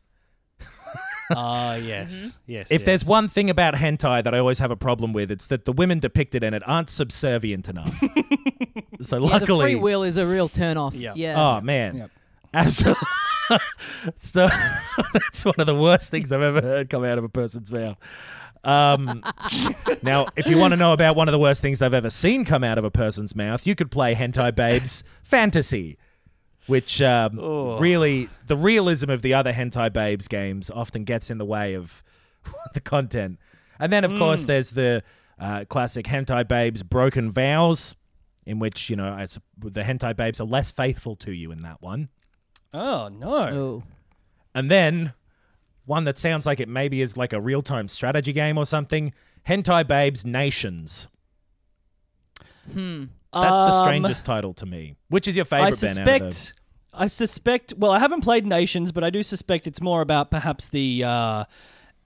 [1.31, 2.71] Ah, yes, yes.
[2.71, 5.65] If there's one thing about hentai that I always have a problem with, it's that
[5.65, 7.97] the women depicted in it aren't subservient enough.
[9.01, 10.95] so Yeah, the luckily, free will is a real turn off.
[10.95, 11.13] Yeah.
[11.15, 11.35] Yeah.
[11.57, 12.11] Oh man, Yep.
[12.53, 13.07] absolutely.
[14.15, 14.47] so
[15.13, 17.97] that's one of the worst things I've ever heard come out of a person's mouth.
[18.63, 19.23] Um,
[20.03, 22.43] now, if you want to know about one of the worst things I've ever seen
[22.43, 25.97] come out of a person's mouth, you could play Hentai Babes Fantasy,
[26.67, 27.37] which um,
[27.79, 32.03] really the realism of the other Hentai Babes games often gets in the way of
[32.73, 33.39] the content.
[33.79, 35.03] And then, of course, there's the
[35.39, 37.95] uh, classic Hentai Babes Broken Vows,
[38.45, 41.81] in which you know it's, the Hentai Babes are less faithful to you in that
[41.81, 42.09] one.
[42.73, 43.37] Oh no.
[43.37, 43.83] Oh.
[44.53, 45.13] And then
[45.85, 49.13] one that sounds like it maybe is like a real time strategy game or something
[49.47, 51.07] Hentai Babes Nations.
[53.33, 54.95] That's the Um, strangest title to me.
[55.09, 56.07] Which is your favorite, I Ben?
[56.07, 56.53] out of suspect.
[56.93, 57.73] I suspect.
[57.77, 61.43] Well, I haven't played Nations, but I do suspect it's more about perhaps the uh,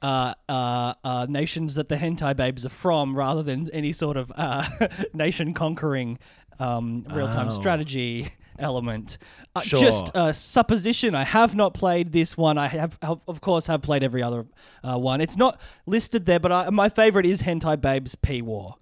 [0.02, 4.32] uh, uh, uh, nations that the hentai babes are from, rather than any sort of
[4.36, 4.66] uh,
[5.14, 6.20] nation conquering
[6.60, 7.52] um, real time Oh.
[7.52, 8.28] strategy
[8.60, 9.18] element.
[9.56, 9.80] Uh, Sure.
[9.80, 11.16] Just a supposition.
[11.16, 12.58] I have not played this one.
[12.58, 14.46] I have, have of course, have played every other
[14.84, 15.22] uh, one.
[15.22, 18.76] It's not listed there, but I, my favorite is hentai babes P War.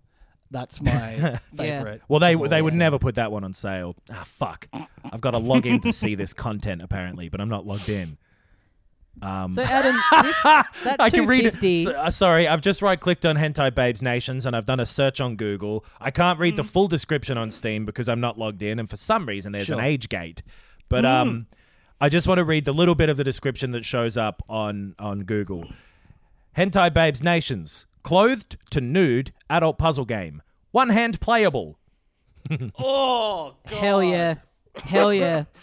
[0.52, 2.02] That's my favorite.
[2.08, 3.96] Well, they they would never put that one on sale.
[4.12, 4.68] Ah, fuck.
[5.12, 8.18] I've got to log in to see this content apparently, but I'm not logged in.
[9.22, 9.28] So
[9.62, 11.52] Adam, this, that I can read it.
[11.54, 14.80] 250 So- uh, sorry, I've just right clicked on Hentai Babes Nations and I've done
[14.80, 15.86] a search on Google.
[16.00, 18.96] I can't read the full description on Steam because I'm not logged in, and for
[18.98, 20.42] some reason there's an age gate.
[20.90, 21.48] But um,
[22.00, 24.96] I just want to read the little bit of the description that shows up on
[24.98, 25.66] on Google.
[26.58, 31.78] Hentai Babes Nations, clothed to nude adult puzzle game, one hand playable.
[32.78, 34.36] Oh Hell yeah.
[34.76, 35.46] Hell yeah.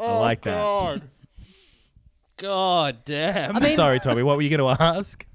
[0.00, 1.02] Oh, I like that.
[2.36, 3.56] God damn.
[3.56, 4.22] I mean, Sorry, Tommy.
[4.22, 5.26] What were you going to ask?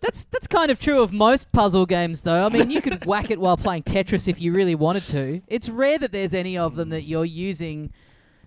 [0.00, 2.46] that's that's kind of true of most puzzle games, though.
[2.46, 5.42] I mean, you could whack it while playing Tetris if you really wanted to.
[5.46, 7.92] It's rare that there's any of them that you're using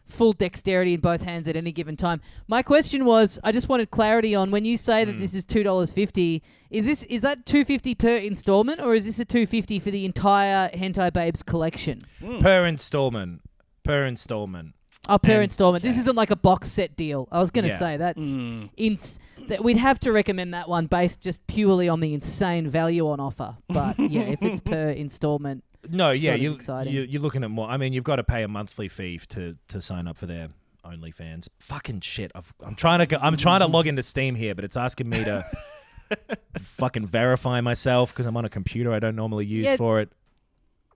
[0.08, 2.22] full dexterity in both hands at any given time.
[2.48, 5.20] My question was, I just wanted clarity on when you say that hmm.
[5.20, 6.44] this is two dollars fifty.
[6.70, 9.92] Is this is that two fifty per installment, or is this a two fifty for
[9.92, 12.06] the entire Hentai Babes collection?
[12.20, 12.40] Hmm.
[12.40, 13.42] Per installment.
[13.84, 14.74] Per installment.
[15.08, 15.84] Oh, per And- installment.
[15.84, 17.28] This isn't like a box set deal.
[17.32, 17.78] I was going to Yeah.
[17.78, 18.66] say that's hmm.
[18.78, 23.08] ins- that we'd have to recommend that one based just purely on the insane value
[23.08, 23.58] on offer.
[23.68, 27.70] But yeah, if it's per installment, No, It's yeah, you, you you're looking at more.
[27.70, 30.50] I mean, you've got to pay a monthly fee to to sign up for their
[30.86, 31.48] OnlyFans.
[31.60, 32.32] Fucking shit!
[32.36, 35.10] I've, I'm trying to go, I'm trying to log into Steam here, but it's asking
[35.10, 35.46] me to
[36.58, 39.76] fucking verify myself because I'm on a computer I don't normally use Yeah.
[39.78, 40.10] for it.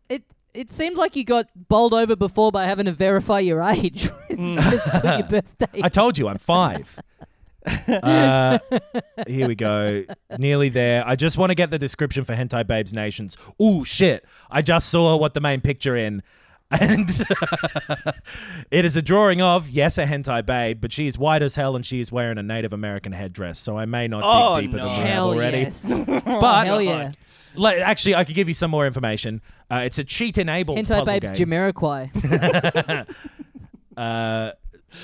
[0.07, 0.23] it
[0.53, 4.09] it seemed like you got bowled over before by having to verify your age.
[4.29, 5.81] Just put your birthday.
[5.83, 6.99] I told you I'm five.
[7.87, 8.59] Uh,
[9.27, 10.03] here we go.
[10.37, 11.03] Nearly there.
[11.07, 13.37] I just want to get the description for Hentai Babes Nations.
[13.61, 14.25] Ooh, shit.
[14.49, 16.23] I just saw what the main picture in.
[16.71, 17.09] And
[18.69, 21.75] it is a drawing of, yes, a hentai babe, but she is white as hell
[21.75, 23.57] and she is wearing a Native American headdress.
[23.57, 24.85] So I may not Oh, dig deeper no.
[24.85, 25.57] than Hell already.
[25.61, 25.91] yes.
[26.25, 27.09] But Hell yeah.
[27.55, 29.41] like, actually, I could give you some more information.
[29.71, 31.47] Uh, it's a cheat-enabled Hentai puzzle Babes game.
[31.47, 33.07] Jamiroquai.
[33.97, 34.51] uh,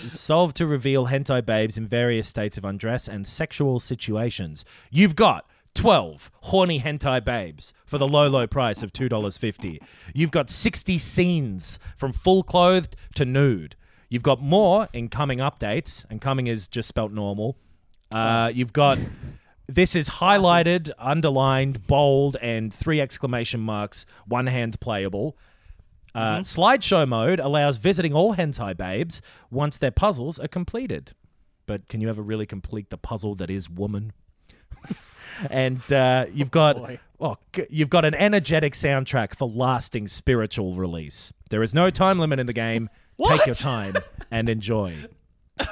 [0.08, 4.66] solved to reveal hentai babes in various states of undress and sexual situations.
[4.92, 9.80] You've got 12 horny hentai babes for the low, low price of $2.50.
[10.14, 13.76] You've got 60 scenes from full clothed to nude.
[14.10, 17.58] You've got more in coming updates, and coming is just spelt normal.
[18.14, 18.98] Uh, you've got
[19.68, 25.38] this is highlighted, underlined, bold, and three exclamation marks, one hand playable.
[26.16, 31.12] Uh, Slideshow mode allows visiting all hentai babes once their puzzles are completed.
[31.66, 34.14] But can you ever really complete the puzzle that is woman?
[35.50, 36.78] and uh, you've got
[37.20, 41.34] oh, g- you've got an energetic soundtrack for lasting spiritual release.
[41.50, 42.90] There is no time limit in the game.
[43.28, 43.96] Take your time
[44.32, 44.94] and enjoy.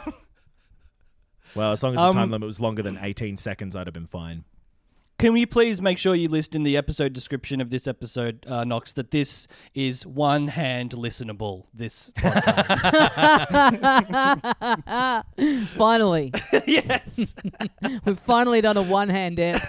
[1.55, 3.93] well, as long as the time Um, limit was longer than 18 seconds, I'd have
[3.93, 4.45] been fine.
[5.23, 8.65] Can we please make sure you list in the episode description of this episode, uh,
[8.65, 11.63] Knox, that this is one hand listenable?
[11.73, 12.83] This podcast.
[15.77, 16.33] Finally,
[16.67, 17.35] yes.
[18.05, 19.63] we've finally done a one-hand app.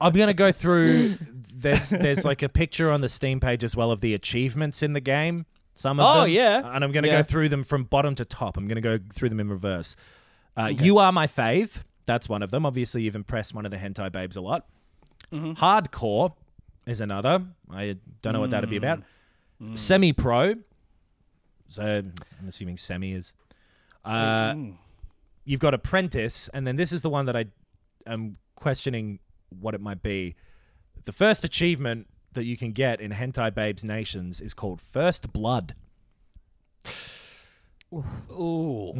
[0.00, 1.16] I'm gonna go through.
[1.52, 4.92] There's there's like a picture on the Steam page as well of the achievements in
[4.92, 5.44] the game.
[5.74, 6.30] Some of Oh, them.
[6.30, 6.62] yeah.
[6.72, 7.16] and I'm gonna Yeah.
[7.16, 8.56] go through them from bottom to top.
[8.56, 9.96] I'm gonna go through them in reverse.
[10.56, 11.82] Uh, You are my fave.
[12.08, 12.64] That's one of them.
[12.64, 14.66] Obviously, you've impressed one of the hentai babes a lot.
[15.30, 15.52] Mm-hmm.
[15.62, 16.32] Hardcore
[16.86, 17.44] is another.
[17.70, 19.02] I don't know what that'd be about.
[19.62, 19.76] Mm.
[19.76, 20.54] Semi pro.
[21.68, 23.34] So I'm assuming semi is.
[24.06, 24.76] Uh, Mm.
[25.44, 27.44] you've got apprentice, and then this is the one that I
[28.06, 29.18] am questioning
[29.60, 30.34] what it might be.
[31.04, 35.74] The first achievement that you can get in Hentai Babes Nations is called First Blood.
[37.92, 38.94] Ooh.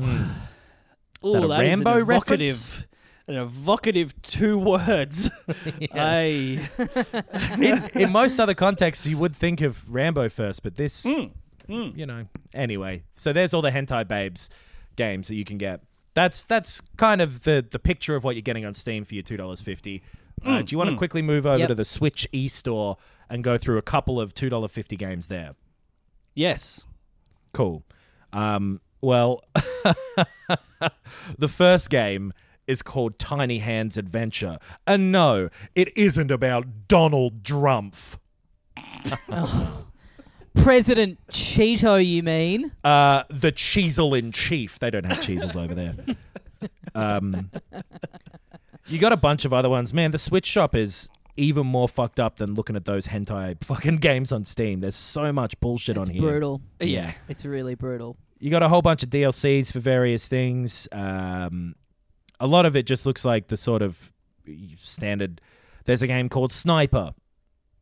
[1.24, 2.86] Ooh, that a that is Rambo an reference?
[3.28, 5.30] Evocative, an evocative two words.
[5.92, 6.68] I
[7.60, 12.06] in, in most other contexts, you would think of Rambo first, but this, Mm, you
[12.06, 12.24] know.
[12.54, 14.48] Anyway, so there's all the Hentai Babes
[14.96, 15.82] games that you can get.
[16.14, 19.22] That's that's kind of the the picture of what you're getting on Steam for your
[19.22, 20.02] two dollars fifty.
[20.44, 21.68] Uh, do you want to quickly move over Yep.
[21.68, 22.96] to the Switch e-store
[23.28, 25.54] and go through a couple of two dollar fifty games there?
[26.34, 26.86] yes.
[27.52, 27.82] Cool.
[28.32, 29.42] Um, well,
[31.38, 32.32] the first game
[32.68, 34.58] is called Tiny Hands Adventure.
[34.86, 38.18] And no, it isn't about Donald Drumpf.
[40.54, 42.72] President Cheeto, you mean?
[42.82, 44.78] Uh, the Cheezel in Chief.
[44.78, 45.94] They don't have Cheezels over there.
[46.94, 47.50] Um,
[48.86, 49.94] you got a bunch of other ones.
[49.94, 53.96] Man, the Switch shop is even more fucked up than looking at those hentai fucking
[53.98, 54.80] games on Steam.
[54.80, 56.22] There's so much bullshit It's on here.
[56.22, 56.60] brutal.
[56.80, 57.12] Yeah.
[57.28, 58.16] It's really brutal.
[58.40, 60.88] you got a whole bunch of DLCs for various things.
[60.90, 61.76] Um,
[62.40, 64.12] a lot of it just looks like the sort of
[64.76, 65.40] standard.
[65.84, 67.14] There's a game called Sniper.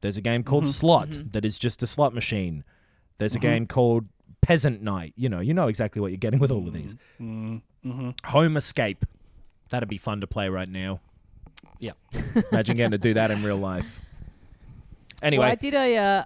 [0.00, 0.70] There's a game called mm-hmm.
[0.70, 1.30] Slot mm-hmm.
[1.32, 2.64] that is just a slot machine.
[3.18, 3.48] There's a mm-hmm.
[3.48, 4.06] game called
[4.40, 5.14] Peasant Night.
[5.16, 6.94] You know, you know exactly what you're getting with all of these.
[8.26, 9.04] Home Escape.
[9.70, 11.00] That'd be fun to play right now.
[11.78, 11.92] Yeah.
[12.52, 14.00] Imagine getting to do that in real life.
[15.22, 15.96] Anyway, Well, I did a.
[15.96, 16.24] Uh,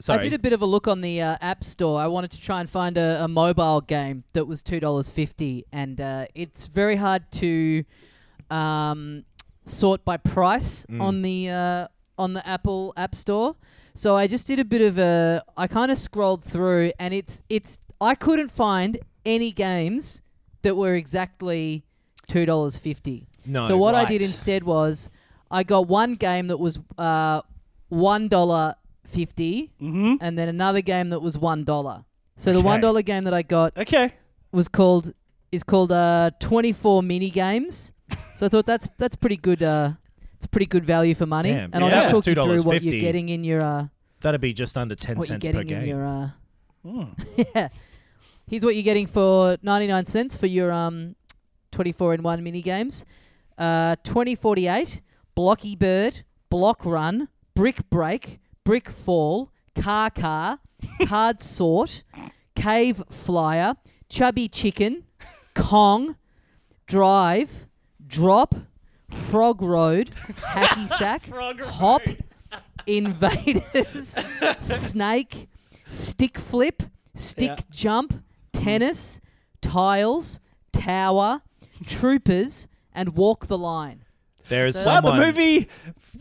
[0.00, 0.18] sorry.
[0.20, 2.00] I did a bit of a look on the uh, App Store.
[2.00, 5.64] I wanted to try and find a, a mobile game that was two dollars fifty,
[5.72, 7.84] and uh, it's very hard to
[8.50, 9.24] um,
[9.64, 11.00] sort by price Mm.
[11.02, 13.56] on the uh, on the Apple App Store.
[13.94, 15.42] So I just did a bit of a.
[15.56, 17.78] I kind of scrolled through, and it's it's.
[18.00, 20.22] I couldn't find any games
[20.62, 21.84] that were exactly
[22.28, 23.26] two dollars fifty.
[23.44, 25.10] No, so what I did instead was
[25.50, 27.42] I got one game that was uh,
[27.88, 28.76] one dollar
[29.12, 30.14] Mm-hmm.
[30.20, 32.04] and then another game that was one dollar.
[32.36, 32.66] So the Okay.
[32.66, 34.12] one dollar game that I got Okay.
[34.52, 35.12] was called
[35.50, 37.92] is called uh, twenty four mini games.
[38.36, 39.62] So I thought that's that's pretty good.
[39.62, 39.92] Uh,
[40.36, 41.50] it's pretty good value for money.
[41.52, 41.70] Damn.
[41.72, 42.02] And I'll Yeah.
[42.02, 42.90] just talk you through what $2.50.
[42.92, 43.86] you're getting in your uh,
[44.20, 45.88] That'd be just under 10 what you're cents per getting in game.
[45.88, 46.30] your uh,
[46.84, 47.02] Hmm.
[47.54, 47.68] yeah.
[48.46, 51.16] Here's what you're getting for 99 cents for your um
[51.72, 53.04] 24 in 1 mini games.
[53.58, 55.00] Uh 2048,
[55.34, 60.58] Blocky Bird, Block Run, Brick Break, Brick Fall, Car Car,
[61.06, 62.02] Card Sort,
[62.54, 63.76] Cave Flyer,
[64.10, 65.04] Chubby Chicken,
[65.54, 66.16] Kong,
[66.86, 67.66] Drive,
[68.06, 68.54] Drop,
[69.08, 70.10] Frog Road,
[70.42, 72.02] Hacky Sack, Hop,
[72.86, 74.18] Invaders,
[74.60, 75.48] Snake,
[75.88, 76.82] Stick Flip,
[77.14, 77.64] Stick Yeah.
[77.70, 79.22] Jump, Tennis,
[79.62, 80.40] Tiles,
[80.74, 81.40] Tower,
[81.86, 84.04] Troopers, and Walk the Line.
[84.48, 85.20] There's So- Wow, someone.
[85.20, 85.68] the movie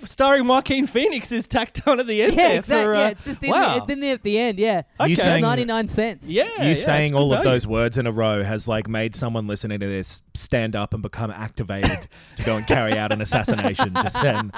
[0.03, 2.83] starring Joaquin Phoenix is tacked on at the end Yeah, there exactly.
[2.85, 2.95] for.
[2.95, 3.79] Uh, yeah, it's just in, wow.
[3.85, 4.59] the, in there at the end.
[4.59, 5.13] Yeah, Okay.
[5.13, 6.29] It's saying- 99 cents.
[6.29, 7.51] yeah, you yeah, saying it's all of value.
[7.51, 11.01] those words in a row has like made someone listening to this stand up and
[11.01, 14.51] become activated to go and carry out an assassination just then.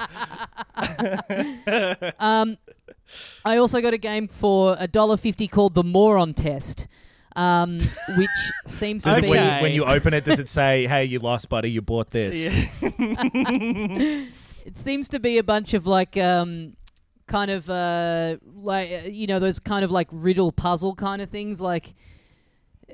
[2.18, 2.58] Um,
[3.44, 6.86] I also got a game for a dollar fifty called the Moron Test,
[7.40, 7.78] um,
[8.16, 8.28] which
[8.66, 11.18] seems to it, be when, you, when you open it, does it say, "Hey, you
[11.18, 11.70] lost, buddy.
[11.70, 12.36] You bought this"?
[12.82, 16.76] it seems to be a bunch of like um
[17.26, 21.30] kind of uh like uh, you know those kind of like riddle puzzle kind of
[21.30, 21.94] things like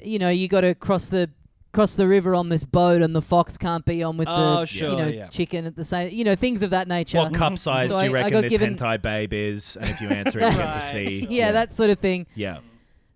[0.02, 1.30] you know, you got to cross the
[1.72, 4.66] cross the river on this boat, and the fox can't be on with Oh, the
[4.66, 5.28] sure, you know yeah.
[5.28, 6.12] chicken at the same.
[6.12, 7.16] You know, things of that nature.
[7.18, 9.76] What cup size So do you I- I reckon got this given- hentai babe is?
[9.76, 11.26] And if you answer it, you get to see.
[11.30, 12.26] yeah, that sort of thing.
[12.34, 12.58] Yeah.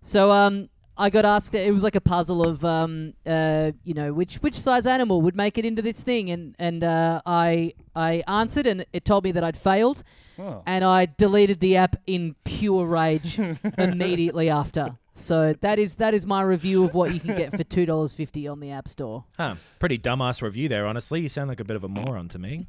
[0.01, 0.69] So um,
[1.01, 1.55] I got asked.
[1.55, 5.35] It was like a puzzle of um, uh, you know, which which size animal would
[5.35, 9.31] make it into this thing, and and uh, I I answered, and it told me
[9.31, 10.03] that I'd failed,
[10.37, 13.39] and I deleted the app in pure rage
[13.79, 14.95] immediately after.
[15.15, 18.13] So that is that is my review of what you can get for two dollars
[18.13, 19.23] fifty on the App Store.
[19.37, 19.55] Huh.
[19.79, 21.21] Pretty dumbass review there, honestly.
[21.21, 22.67] You sound like a bit of a moron to me.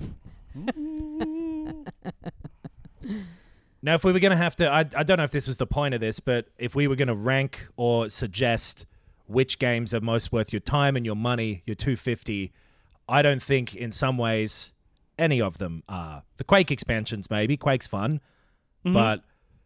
[3.82, 5.56] now, if we were going to have to, I, I don't know if this was
[5.56, 8.86] the point of this, but if we were going to rank or suggest
[9.26, 12.52] which games are most worth your time and your money, your 250,
[13.08, 14.72] I don't think in some ways
[15.18, 16.22] any of them are.
[16.36, 17.56] The Quake expansions, maybe.
[17.56, 18.20] Quake's fun.
[18.84, 18.94] Mm-hmm.
[18.94, 19.22] But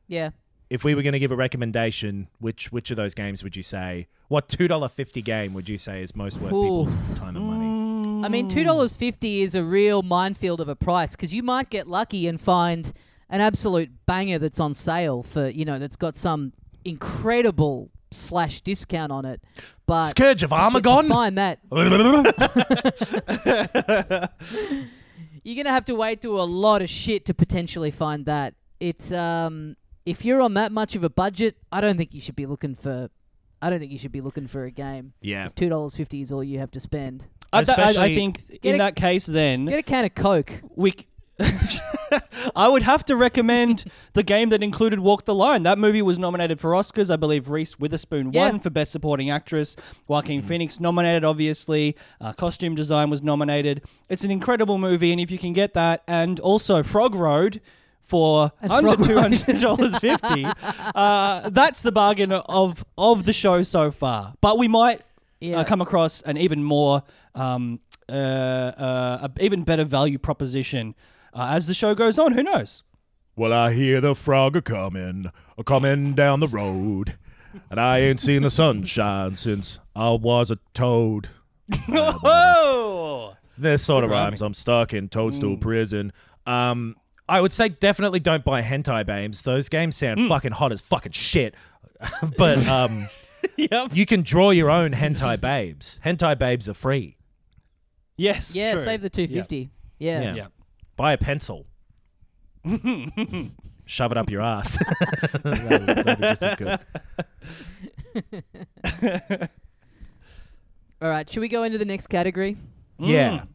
[0.09, 0.31] Yeah.
[0.71, 3.63] if we were going to give a recommendation, which which of those games would you
[3.63, 4.09] say?
[4.29, 6.85] What two dollar fifty game would you say is most worth Ooh.
[6.85, 8.25] people's time and money?
[8.27, 11.71] I mean, two dollars fifty is a real minefield of a price because you might
[11.71, 12.93] get lucky and find
[13.31, 16.53] an absolute banger that's on sale for you know that's got some
[16.85, 19.41] incredible slash discount on it.
[19.87, 21.03] But Scourge of to get- Armagon?
[21.03, 21.59] to find that
[25.43, 28.55] you're gonna have to wade through a lot of shit to potentially find that.
[28.81, 32.37] It's um, if you're on that much of a budget, I don't think you should
[32.37, 33.09] be looking for.
[33.63, 35.15] I don't think you should be looking for a game.
[35.23, 35.47] Yeah.
[35.47, 38.39] If two dollars fifty is all you have to spend, I, th- I- I think
[38.63, 40.53] in a- that case, then get a can of Coke.
[40.75, 40.91] we.
[40.93, 41.07] c-
[42.57, 45.65] I would have to recommend the game that included Walk the Line.
[45.65, 47.11] That movie was nominated for Oscars.
[47.13, 48.49] I believe Reese Witherspoon Yeah.
[48.51, 49.77] won for Best Supporting Actress.
[50.09, 51.97] Joaquin Phoenix nominated, obviously.
[52.21, 53.83] Uh, costume design was nominated.
[54.09, 57.61] It's an incredible movie, and if you can get that, and also Frog Road
[58.01, 59.23] for And under Frog two Road.
[59.35, 60.47] hundred dollars fifty,
[60.95, 64.35] uh, that's the bargain of of the show so far.
[64.41, 65.03] But we might
[65.41, 65.59] Yeah.
[65.61, 67.03] uh, come across an even more,
[67.35, 70.95] um, uh, uh, a even better value proposition
[71.37, 72.33] uh, as the show goes on.
[72.33, 72.83] Who knows?
[73.37, 77.17] Well, I hear the frog a coming, a coming down the road,
[77.71, 81.29] and I ain't seen the sunshine since I was a toad.
[81.89, 84.41] Oh, This sort of Good rhymes.
[84.41, 86.13] I'm stuck in Toadstool Prison.
[86.47, 86.97] Um,
[87.29, 89.43] I would say definitely don't buy hentai babes.
[89.43, 91.55] Those games sound fucking hot as fucking shit.
[92.39, 93.09] but um,
[93.57, 93.95] yep.
[93.95, 95.99] you can draw your own hentai babes.
[96.05, 97.17] Hentai babes are free.
[98.17, 98.55] Yes.
[98.55, 98.83] Yeah, true.
[98.83, 99.71] save the two fifty.
[99.99, 100.23] Yeah.
[100.23, 100.35] Yeah.
[100.35, 100.47] Yeah.
[100.97, 101.67] Buy a pencil.
[103.85, 104.79] Shove it up your ass.
[105.43, 106.81] that'll, that'll be just as good.
[111.01, 112.57] All right, should we go into the next category?
[112.99, 113.41] Yeah.
[113.41, 113.47] Hmm.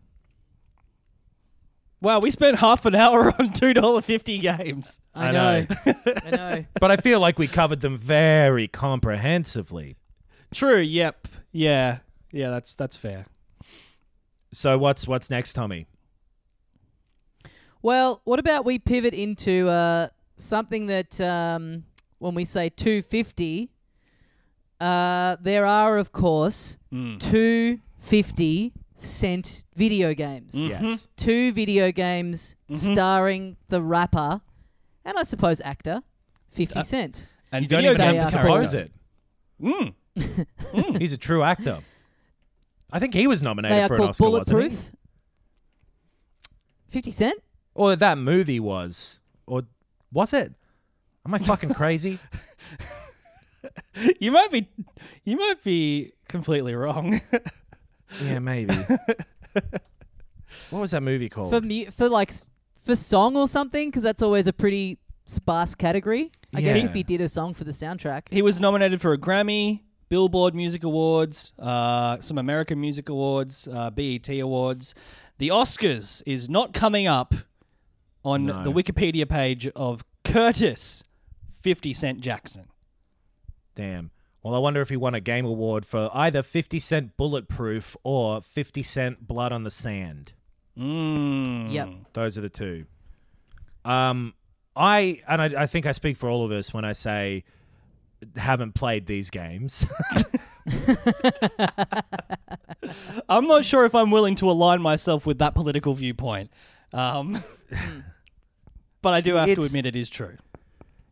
[1.99, 5.01] Wow, we spent half an hour on two dollar fifty games.
[5.13, 5.65] I, I know.
[5.85, 5.93] know.
[6.05, 6.65] I know.
[6.79, 9.97] But I feel like we covered them very comprehensively.
[10.53, 10.79] True.
[10.79, 11.27] Yep.
[11.51, 11.99] Yeah.
[12.31, 12.49] Yeah.
[12.49, 13.25] That's that's fair.
[14.53, 15.87] So what's what's next, Tommy?
[17.81, 21.85] Well, what about we pivot into uh, something that um,
[22.19, 23.69] when we say 250,
[24.79, 27.17] uh, there are, of course, Hmm.
[27.17, 30.53] 250 cent video games.
[30.55, 31.07] Yes.
[31.15, 32.93] Two video games Mm-hmm.
[32.93, 34.41] starring the rapper
[35.03, 36.01] and I suppose actor
[36.51, 37.27] 50 Cent.
[37.51, 38.91] And You don't video even have games to suppose it.
[39.61, 39.95] Mm.
[40.99, 41.79] He's a true actor.
[42.93, 44.69] I think he was nominated They are for an called Oscar, wasn't he?
[44.69, 44.91] Bulletproof.
[46.89, 47.41] 50 Cent?
[47.73, 49.19] Or that movie was.
[49.45, 49.63] Or
[50.11, 50.53] was it?
[51.25, 52.19] Am I fucking crazy?
[54.19, 54.67] You might be,
[55.23, 57.21] you might be completely wrong.
[58.23, 58.73] yeah, maybe.
[60.69, 61.51] what was that movie called?
[61.51, 62.33] For mu- for like
[62.83, 66.31] for song or something because that's always a pretty sparse category.
[66.53, 68.23] I guess if he did a song for the soundtrack.
[68.31, 73.89] He was nominated for a Grammy, Billboard Music Awards, uh, some American Music Awards, uh,
[73.91, 74.95] BET Awards.
[75.37, 77.33] The Oscars is not coming up
[78.23, 78.63] on No.
[78.63, 81.03] the Wikipedia page of Curtis
[81.51, 82.65] 50 Cent Jackson.
[83.75, 84.11] Damn.
[84.43, 88.41] Well, I wonder if he won a game award for either 50 Cent Bulletproof or
[88.41, 90.33] 50 Cent Blood on the Sand.
[90.77, 91.71] Mm.
[91.71, 91.89] Yep.
[92.13, 92.85] Those are the two.
[93.85, 94.33] Um,
[94.75, 97.43] I and I, I think I speak for all of us when I say
[98.35, 99.85] haven't played these games.
[103.29, 106.51] I'm not sure if I'm willing to align myself with that political viewpoint.
[106.93, 107.43] Um,
[109.01, 110.37] but I do have to It's- admit it is true.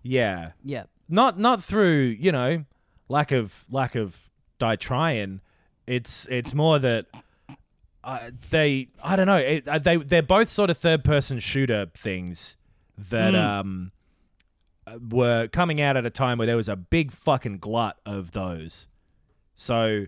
[0.03, 0.83] yeah, Yeah.
[1.07, 2.65] not not through you know
[3.07, 5.41] lack of lack of die trying.
[5.87, 7.05] It's it's more that
[8.03, 11.87] uh, they I don't know it, uh, they they're both sort of third person shooter
[11.93, 12.55] things
[12.97, 13.91] that um
[14.85, 18.31] uh, were coming out at a time where there was a big fucking glut of
[18.33, 18.87] those.
[19.55, 20.05] So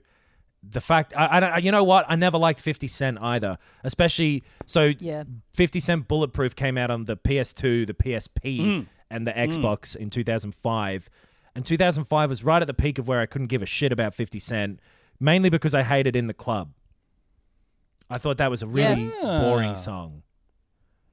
[0.64, 4.91] the fact I, I, you know what I never liked 50 Cent either, especially so
[4.99, 5.24] Yeah.
[5.55, 8.88] 50 Cent Bulletproof came out on the PS2, the PSP, Mm.
[9.09, 11.09] and the Xbox in 2005.
[11.55, 14.14] And 2005 was right at the peak of where I couldn't give a shit about
[14.14, 14.80] 50 Cent,
[15.20, 16.72] mainly because I hated In the Club.
[18.09, 20.22] I thought that was a really boring song.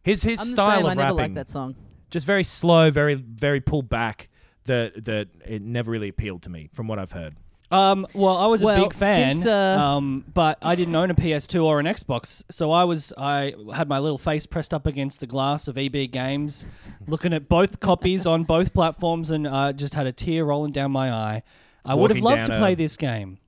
[0.03, 0.85] His his I'm the style same.
[0.87, 1.75] of I never rapping liked that song.
[2.11, 4.29] just very slow, very very pulled back.
[4.65, 7.37] That that it never really appealed to me from what I've heard.
[7.71, 11.15] Um, well, I was a big fan, since, uh, um, but I didn't own a
[11.15, 15.21] PS2 or an Xbox, so I was I had my little face pressed up against
[15.21, 16.65] the glass of EB Games,
[17.07, 20.93] looking at both copies on both platforms, and I just had a tear rolling down
[20.93, 21.43] my eye.
[21.85, 23.39] I would have Walking loved to down play this game.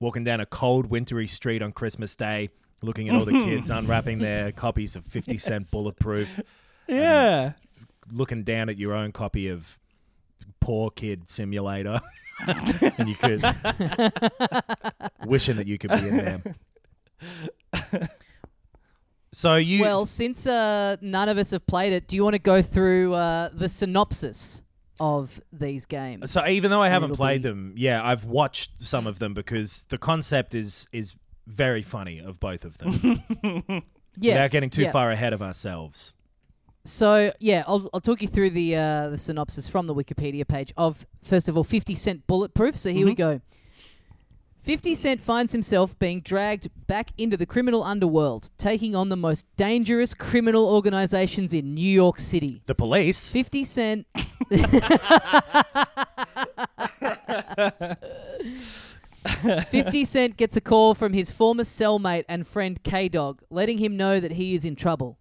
[0.00, 2.50] Walking down a cold, wintry street on Christmas Day,
[2.82, 6.40] looking at all the kids unwrapping their copies of 50 Cent Bulletproof,
[6.88, 7.52] Yeah,
[8.10, 9.78] looking down at your own copy of
[10.60, 12.00] Poor Kid Simulator,
[12.98, 13.42] and you could
[15.26, 18.08] wishing that you could be in there.
[19.32, 22.38] So you Well, since uh, none of us have played it, do you want to
[22.38, 24.62] go through uh, the synopsis
[25.00, 26.30] of these games?
[26.30, 29.84] So even though I haven't played be- them, yeah, I've watched some of them because
[29.88, 31.16] the concept is is
[31.46, 33.20] very funny of both of them.
[34.18, 34.92] yeah, Without getting too yeah.
[34.92, 36.12] far ahead of ourselves.
[36.84, 40.72] So yeah, I'll, I'll talk you through the uh, the synopsis from the Wikipedia page
[40.76, 42.76] of first of all, Fifty Cent Bulletproof.
[42.76, 43.40] So here we go.
[44.62, 49.44] 50 Cent finds himself being dragged back into the criminal underworld, taking on the most
[49.56, 52.62] dangerous criminal organizations in New York City.
[52.66, 53.28] The police.
[53.28, 54.06] 50 Cent.
[59.68, 63.96] Fifty Cent gets a call from his former cellmate and friend K Dog, letting him
[63.96, 65.18] know that he is in trouble.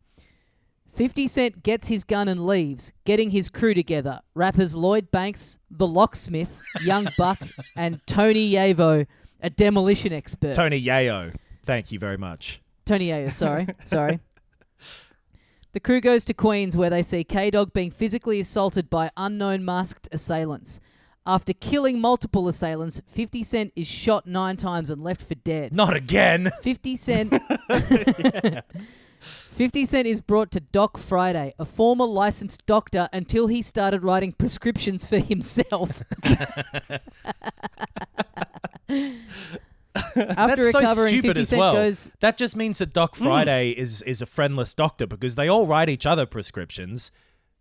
[0.93, 4.19] 50 Cent gets his gun and leaves, getting his crew together.
[4.35, 7.41] Rappers Lloyd Banks, The Locksmith, Young Buck,
[7.75, 9.07] and Tony Yavo,
[9.41, 10.53] a demolition expert.
[10.53, 11.35] Tony Yayo.
[11.63, 12.61] Thank you very much.
[12.85, 14.19] Tony Yayo, sorry, sorry.
[15.73, 19.63] The crew goes to Queens where they see K Dog being physically assaulted by unknown
[19.63, 20.81] masked assailants.
[21.25, 25.71] After killing multiple assailants, 50 Cent is shot nine times and left for dead.
[25.71, 26.51] Not again.
[26.61, 27.33] 50 Cent.
[29.21, 34.31] 50 Cent is brought to Doc Friday, a former licensed doctor until he started writing
[34.33, 36.03] prescriptions for himself.
[38.89, 41.73] After That's so recovering, stupid 50 as Cent well.
[41.73, 42.11] goes.
[42.19, 43.23] That just means that Doc hmm.
[43.23, 47.11] Friday is is a friendless doctor because they all write each other prescriptions.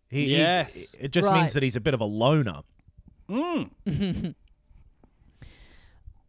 [0.08, 0.94] He, he- Yes.
[1.00, 1.40] it just Right.
[1.40, 2.62] means that he's a bit of a loner.
[3.28, 3.64] Hmm.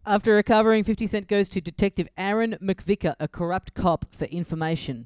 [0.06, 5.06] After recovering, 50 Cent goes to Detective Aaron McVicker, a corrupt cop, for information.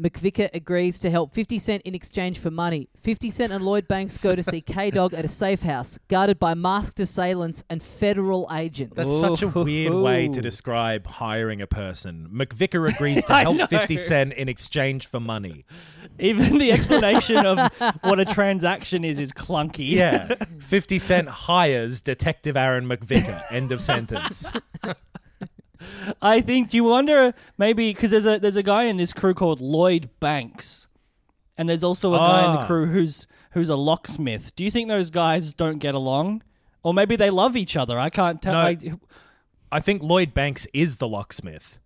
[0.00, 2.90] McVicker agrees to help 50 Cent in exchange for money.
[3.00, 6.38] 50 Cent and Lloyd Banks go to see K Dog at a safe house, guarded
[6.38, 8.94] by masked assailants and federal agents.
[8.96, 12.28] That's such a weird way to describe hiring a person.
[12.30, 13.66] McVicker agrees to I help know.
[13.66, 15.64] 50 Cent in exchange for money.
[16.18, 17.72] even the explanation of
[18.02, 19.90] what a transaction is is clunky.
[19.92, 20.34] Yeah.
[20.60, 23.42] 50 Cent hires Detective Aaron McVicker.
[23.50, 24.52] End of sentence.
[26.22, 26.70] I think.
[26.70, 30.10] Do you wonder maybe because there's a there's a guy in this crew called Lloyd
[30.20, 30.88] Banks,
[31.58, 32.66] and there's also a guy in the Ah.
[32.66, 34.54] crew who's who's a locksmith.
[34.56, 36.42] Do you think those guys don't get along,
[36.82, 37.98] or maybe they love each other?
[37.98, 38.54] I can't tell.
[38.54, 38.60] No.
[38.60, 38.78] I,
[39.72, 41.78] I think Lloyd Banks is the locksmith.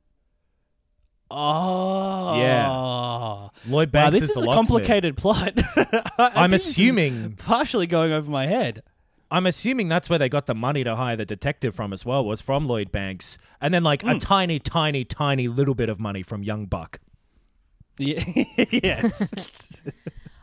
[1.31, 3.49] oh, Yeah.
[3.73, 4.69] Lloyd Wow, Banks this is is, the a locksmith.
[4.87, 5.53] complicated plot.
[5.77, 8.83] I I'm think this is assuming partially going over my head.
[9.31, 12.25] I'm assuming that's where they got the money to hire the detective from as well,
[12.25, 13.39] was from Lloyd Banks.
[13.61, 14.19] And then like a hmm.
[14.19, 17.01] tiny, tiny, tiny little bit of money from Young Buck.
[17.99, 18.23] Yeah.
[18.71, 19.83] yes.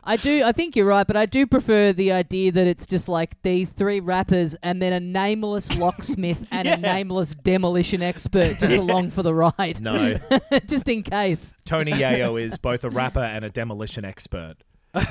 [0.04, 0.42] I do.
[0.46, 3.72] I think you're right, but I do prefer the idea that it's just like these
[3.74, 9.22] three rappers and then a nameless locksmith and a nameless demolition expert just along for
[9.22, 10.18] the ride, No.
[10.66, 11.54] just in case.
[11.66, 14.56] Tony Yayo is both a rapper and a demolition expert.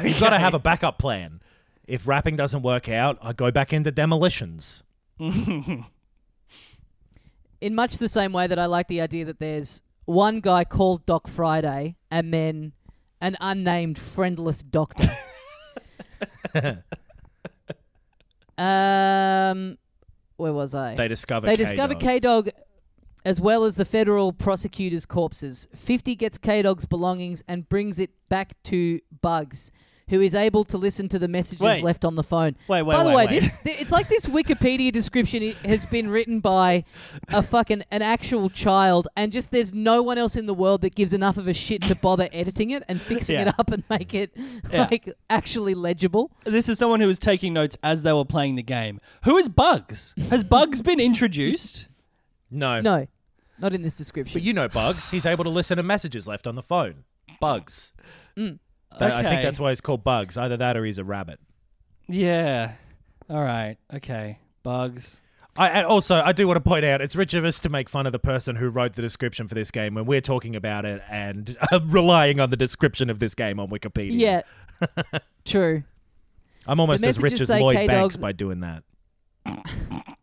[0.03, 1.41] You've got to have a backup plan.
[1.87, 4.83] If rapping doesn't work out, I go back into demolitions.
[5.19, 5.85] In
[7.71, 11.29] much the same way that I like the idea that there's one guy called Doc
[11.29, 12.73] Friday and then
[13.21, 15.11] an unnamed friendless doctor.
[18.59, 19.79] um,
[20.37, 20.95] where was I?
[20.95, 21.71] They discover They K-Dog.
[21.71, 22.51] discover K Dog
[23.25, 25.67] as well as the federal prosecutor's corpses.
[25.75, 29.73] 50 gets K Dog's belongings and brings it back to Bugs,
[30.09, 31.83] who is able to listen to the messages Wait.
[31.83, 32.55] left on the phone.
[32.69, 33.31] Wait, wait, By the wait, way, wait.
[33.41, 36.85] this th- it's like this Wikipedia description i- has been written by
[37.31, 40.95] a fucking an actual child, and just there's no one else in the world that
[40.95, 43.49] gives enough of a shit to bother editing it and fixing Yeah.
[43.49, 44.31] it up and make it
[44.71, 44.87] Yeah.
[44.91, 46.31] like actually legible.
[46.45, 49.01] This is someone who was taking notes as they were playing the game.
[49.25, 50.15] Who is Bugs?
[50.31, 51.89] Has Bugs been introduced?
[52.49, 52.81] No.
[52.81, 53.09] No,
[53.59, 54.35] not in this description.
[54.39, 55.11] But you know Bugs.
[55.11, 57.03] He's able to listen to messages left on the phone.
[57.41, 57.93] Bugs.
[58.37, 58.61] Mm.
[58.99, 59.43] That- I think Okay.
[59.43, 60.37] that's why he's called Bugs.
[60.39, 61.39] Either that or he's a rabbit.
[62.09, 62.73] Yeah.
[63.29, 63.77] All right.
[63.95, 64.39] Okay.
[64.63, 65.21] Bugs.
[65.59, 67.89] I, and also, I do want to point out it's rich of us to make
[67.89, 70.85] fun of the person who wrote the description for this game when we're talking about
[70.85, 74.21] it and uh, relying on the description of this game on Wikipedia.
[74.21, 75.83] yeah, true.
[76.67, 78.83] I'm almost as rich messages as say Lloyd K-Dog- Banks by doing that.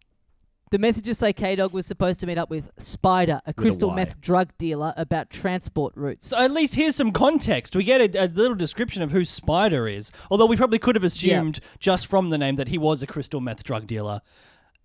[0.74, 3.96] The messages say K Dog was supposed to meet up with Spider, a crystal Y.
[3.96, 6.30] meth drug dealer, about transport routes.
[6.30, 7.76] So at least here's some context.
[7.76, 10.12] We get a, a little description of who Spider is.
[10.32, 13.40] Although we probably could have assumed just from the name that he was a crystal
[13.40, 14.22] meth drug dealer.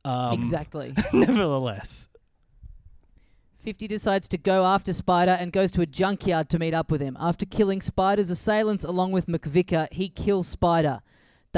[0.04, 0.92] Um, exactly.
[1.14, 2.10] Nevertheless.
[3.60, 7.00] 50 decides to go after Spider and goes to a junkyard to meet up with
[7.00, 7.16] him.
[7.18, 11.00] After killing Spider's assailants along with McVicker, he kills Spider.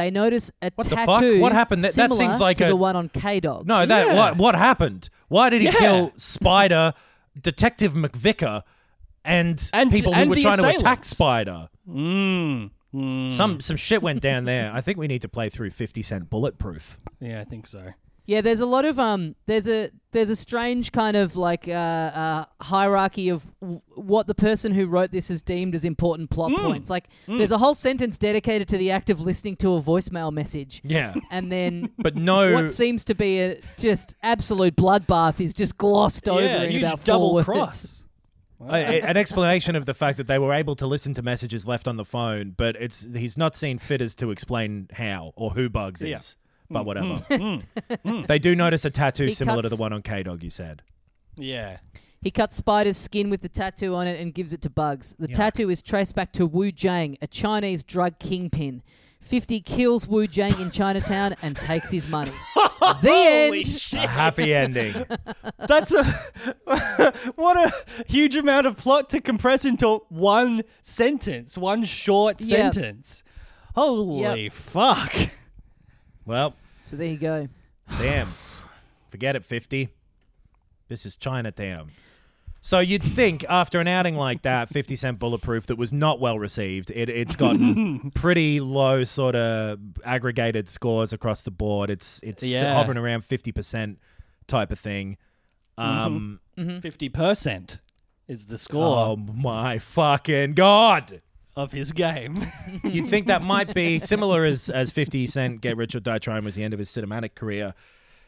[0.00, 1.20] They notice a What the fuck?
[1.20, 1.82] tattoo What happened?
[1.84, 3.66] That- that similar seems like to a- the one on K Dog.
[3.66, 4.14] No, that Yeah.
[4.16, 5.10] what what happened?
[5.28, 5.72] Why did he Yeah.
[5.72, 6.94] kill Spider,
[7.40, 8.62] Detective McVicker,
[9.24, 11.04] and, And- people who and were the trying to attack.
[11.04, 11.68] Spider?
[11.88, 12.70] Mm.
[12.94, 13.32] Mm.
[13.32, 14.72] Some some shit went down there.
[14.74, 16.98] I think we need to play through Fifty Cent Bulletproof.
[17.20, 17.92] Yeah, I think so.
[18.30, 21.72] Yeah, there's a lot of um, there's a there's a strange kind of like uh,
[21.72, 26.52] uh, hierarchy of w- what the person who wrote this has deemed as important plot
[26.52, 26.62] Hmm.
[26.64, 26.88] points.
[26.88, 30.80] Like, there's a whole sentence dedicated to the act of listening to a voicemail message,
[30.84, 32.52] Yeah, and then but no.
[32.54, 37.30] what seems to be a just absolute bloodbath is just glossed over in about double
[37.30, 37.46] four words.
[37.46, 38.04] cross.
[38.60, 41.66] a- a- an explanation of the fact that they were able to listen to messages
[41.66, 45.50] left on the phone, but it's he's not seen fit as to explain how or
[45.50, 46.18] who Bugs Yeah.
[46.18, 46.36] is.
[46.70, 47.14] But mm, whatever.
[47.14, 47.62] Mm.
[48.04, 50.42] Mm, they do notice a tattoo He similar to cuts- the one on K Dog.
[50.42, 50.82] You said.
[51.36, 51.78] Yeah.
[52.22, 55.14] He cuts Spider's skin with the tattoo on it and gives it to Bugs.
[55.18, 55.34] The Yuck.
[55.34, 58.82] tattoo is traced back to Wu Jang, a Chinese drug kingpin.
[59.22, 62.30] 50 kills Wu Jang in Chinatown and takes his money.
[63.02, 63.94] the end.
[63.94, 64.94] A happy ending.
[65.66, 66.04] That's a
[67.36, 67.72] what a
[68.06, 72.74] huge amount of plot to compress into one sentence, one short Yep.
[72.74, 73.24] sentence.
[73.74, 74.52] Holy Yep.
[74.52, 75.14] fuck.
[76.26, 76.54] Well,
[76.84, 77.48] So there you go.
[77.98, 78.28] damn.
[79.08, 79.88] Forget it, 50.
[80.88, 81.90] This is Chinatown.
[82.62, 86.38] So you'd think after an outing like that, 50 Cent Bulletproof, that was not well
[86.38, 91.88] received, it, it's gotten pretty low sort of aggregated scores across the board.
[91.88, 92.74] It's it's Yeah.
[92.74, 93.96] hovering around 50%
[94.46, 95.16] type of thing.
[95.78, 96.40] Um,
[96.82, 97.80] Fifty percent
[98.28, 101.22] is the score Oh my fucking god!
[101.62, 102.46] Of his game.
[102.84, 106.44] You'd think that might be similar as as 50 Cent Get Rich or Die Trying
[106.44, 107.74] was the end of his cinematic career.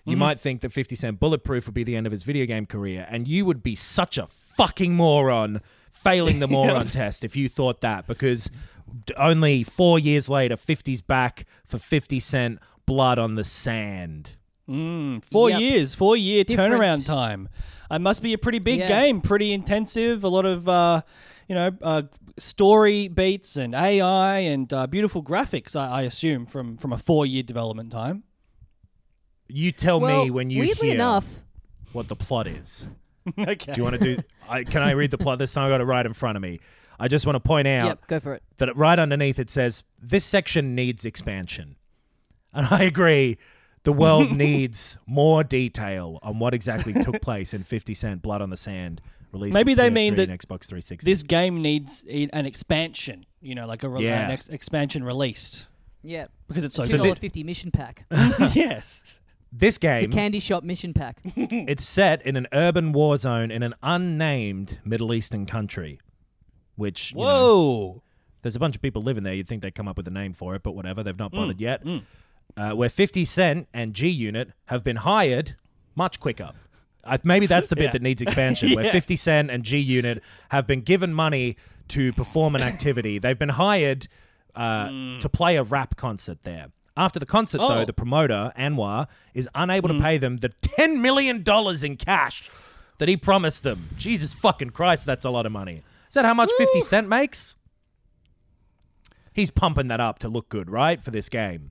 [0.05, 2.67] You might think that 50 Cent Bulletproof would be the end of his video game
[2.67, 5.61] career, and you would be such a fucking moron
[5.93, 8.51] failing the moron test if you thought that, because
[9.17, 14.33] only four years later, 50's back for 50 Cent Blood on the Sand.
[14.67, 15.61] Four Yep.
[15.61, 16.75] years, four year Different.
[16.75, 17.49] turnaround time.
[17.91, 18.89] It must be a pretty big Yeah.
[18.89, 20.25] game, pretty intensive.
[20.25, 21.03] A lot of, uh,
[21.49, 22.03] you know, uh,
[22.39, 25.77] story beats and AI and uh, beautiful graphics.
[25.77, 28.25] I, I assume from from a four year development time.
[29.49, 31.43] You tell well, me when you weirdly hear enough,
[31.93, 32.89] what the plot is.
[33.39, 33.73] okay.
[33.73, 34.23] Do you want to do?
[34.49, 35.67] I, can I read the plot this time?
[35.67, 36.61] I got it right in front of me.
[36.99, 38.43] I just want to point out yep, go for it.
[38.59, 41.77] that right underneath it says this section needs expansion,
[42.53, 43.39] and I agree.
[43.85, 48.51] The world needs more detail on what exactly took place in 50 Cent Blood on
[48.51, 49.03] the Sand
[49.33, 49.55] released.
[49.55, 51.11] Maybe they mean PS3 that Xbox 360.
[51.11, 53.25] this game needs an expansion.
[53.41, 54.27] You know, like a re- Yeah.
[54.27, 55.67] an ex- expansion released
[56.03, 56.27] Yeah.
[56.49, 57.19] because it's so Two good.
[57.19, 58.07] fifty mission pack.
[58.55, 59.15] yes.
[59.55, 61.21] this game the game candy shop mission pack.
[61.37, 65.99] it's set in an urban war zone in an unnamed Middle Eastern country,
[66.77, 68.03] which you know, Whoa.
[68.43, 69.35] There's a bunch of people living there.
[69.35, 71.03] You'd think they'd come up with a name for it, but whatever.
[71.05, 71.83] They've Mm, not bothered yet.
[72.57, 75.55] Uh, where 50 Cent and G Unit have been hired
[75.95, 76.51] much quicker.
[77.05, 77.91] I, maybe that's the bit Yeah.
[77.93, 78.75] that needs expansion.
[78.75, 81.57] Where 50 Cent and G Unit have been given money
[81.89, 83.19] to perform an activity.
[83.19, 84.07] They've been hired
[84.55, 84.89] uh,
[85.21, 86.69] to play a rap concert there.
[86.97, 87.69] After the concert, Oh.
[87.69, 91.43] though, the promoter, Anwar, is unable to pay them the $10 million
[91.83, 92.51] in cash
[92.99, 93.89] that he promised them.
[93.97, 95.83] Jesus fucking Christ, that's a lot of money.
[96.09, 97.57] Is that how much 50 Cent makes?
[99.33, 101.03] He's pumping that up to look good, right?
[101.03, 101.71] For this game.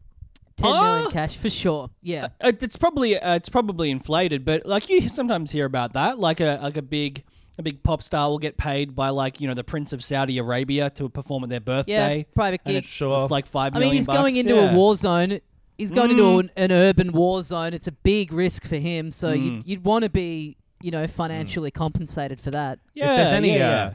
[0.58, 1.90] Ten million cash for sure.
[2.02, 2.28] Yeah.
[2.40, 6.40] Uh, It's probably uh, it's probably inflated, but like you sometimes hear about that, like
[6.40, 7.24] a like a big
[7.58, 10.38] a big pop star will get paid by like you know the Prince of Saudi
[10.38, 12.18] Arabia to perform at their birthday.
[12.20, 12.86] Yeah, private and gigs.
[12.86, 13.20] it's, Sure.
[13.20, 13.90] it's like five I million.
[13.92, 14.72] mean, he's going into Yeah.
[14.72, 15.40] a war zone.
[15.78, 17.74] He's going into an, an urban war zone.
[17.74, 19.10] It's a big risk for him.
[19.10, 22.78] So you'd, you'd want to be, you know, financially compensated for that.
[22.94, 23.94] Yeah, if there's any yeah, uh, yeah.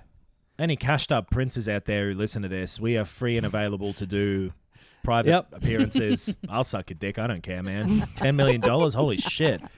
[0.59, 3.93] any cashed up princes out there who listen to this, we are free and available
[3.95, 4.53] to do
[5.07, 5.47] private Yep.
[5.53, 6.37] appearances.
[6.49, 7.19] I'll suck your dick.
[7.19, 8.07] I don't care, man.
[8.17, 8.93] Ten million dollars.
[8.95, 9.63] Holy shit.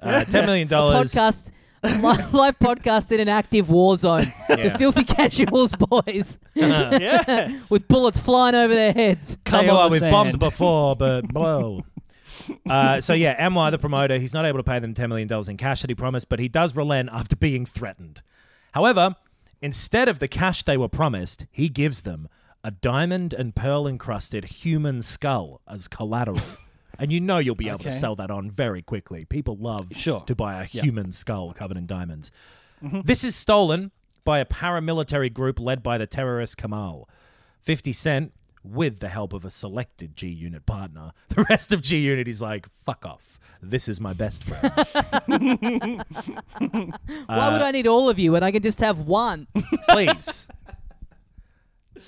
[0.00, 1.12] Uh, Ten million dollars.
[1.12, 1.50] Podcast,
[1.82, 4.32] live, live podcast in an active war zone.
[4.46, 7.70] The filthy casuals boys yes.
[7.70, 9.36] with bullets flying over their heads.
[9.44, 10.12] Come you on we've sand.
[10.12, 11.82] bombed before, but whoa.
[12.68, 15.48] Uh, so yeah, MY the promoter, he's not able to pay them ten million dollars
[15.48, 18.20] in cash that he promised, but he does relent after being threatened.
[18.72, 19.16] However,
[19.60, 22.28] instead of the cash they were promised, he gives them
[22.66, 26.40] a diamond and pearl encrusted human skull as collateral.
[26.98, 29.24] and you know you'll be able to sell that on very quickly.
[29.24, 30.22] People love Sure.
[30.26, 30.82] to buy a Yeah.
[30.82, 32.32] human skull covered in diamonds.
[32.82, 33.02] Mm-hmm.
[33.04, 33.92] This is stolen
[34.24, 37.08] by a paramilitary group led by the terrorist Kamal.
[37.60, 38.32] 50 Cent,
[38.64, 41.12] with the help of a selected G Unit partner.
[41.28, 43.38] The rest of G Unit is like, fuck off.
[43.62, 44.72] This is my best friend.
[47.26, 49.46] Why would uh, I need all of you when I can just have one?
[49.88, 50.48] Please.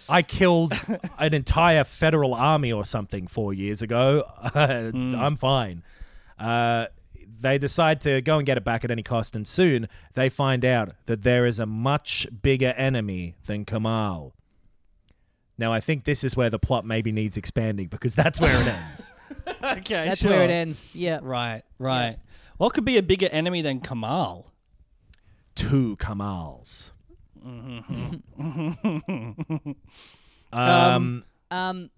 [0.09, 0.72] I killed
[1.18, 4.24] an entire federal army or something four years ago.
[4.55, 5.82] I'm fine.
[6.39, 6.86] Uh,
[7.41, 10.64] they decide to go and get it back at any cost, and soon they find
[10.64, 14.34] out that there is a much bigger enemy than Kamal.
[15.57, 18.66] Now, I think this is where the plot maybe needs expanding because that's where it
[18.68, 19.12] ends.
[19.78, 20.30] okay, That's sure.
[20.30, 20.86] where it ends.
[20.95, 21.18] Yeah.
[21.20, 22.18] Right, right.
[22.59, 24.53] What could be a bigger enemy than Kamal?
[25.57, 26.93] Two Kamals.
[30.53, 31.90] Um, Um,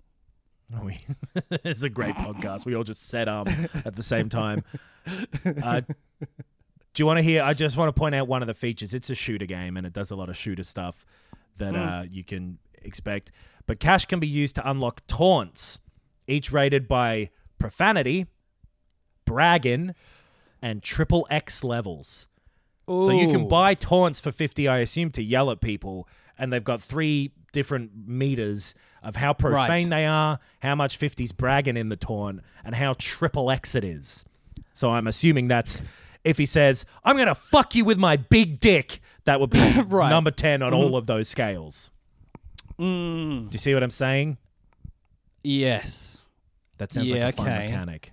[0.75, 0.99] Oh, we,
[1.63, 2.65] this is a great podcast.
[2.65, 3.49] We all just said um
[3.85, 4.65] at the same time.
[5.45, 5.95] Uh, do
[6.99, 7.43] you want to hear?
[7.43, 8.95] I just want to point out one of the features.
[8.95, 11.05] It's a shooter game, and it does a lot of shooter stuff
[11.57, 13.33] that uh, you can expect.
[13.67, 15.81] But cash can be used to unlock taunts,
[16.29, 18.27] each rated by profanity,
[19.25, 19.95] bragging,
[20.63, 22.29] and triple X levels.
[23.05, 23.49] So you can Ooh.
[23.49, 26.09] buy taunts for 50, I assume, to yell at people.
[26.37, 29.91] And they've got three different meters of how profane Right.
[29.91, 34.25] they are, how much 50's bragging in the taunt, and how triple X it is.
[34.73, 35.83] So I'm assuming that's
[36.25, 39.59] if he says, I'm going to fuck you with my big dick, that would be
[39.87, 40.11] Right.
[40.11, 41.91] number 10 on all of those scales.
[42.79, 44.37] Mm, Do you see what I'm saying?
[45.43, 46.27] yes.
[46.79, 47.59] That sounds Yeah, like a fun okay.
[47.67, 48.13] mechanic.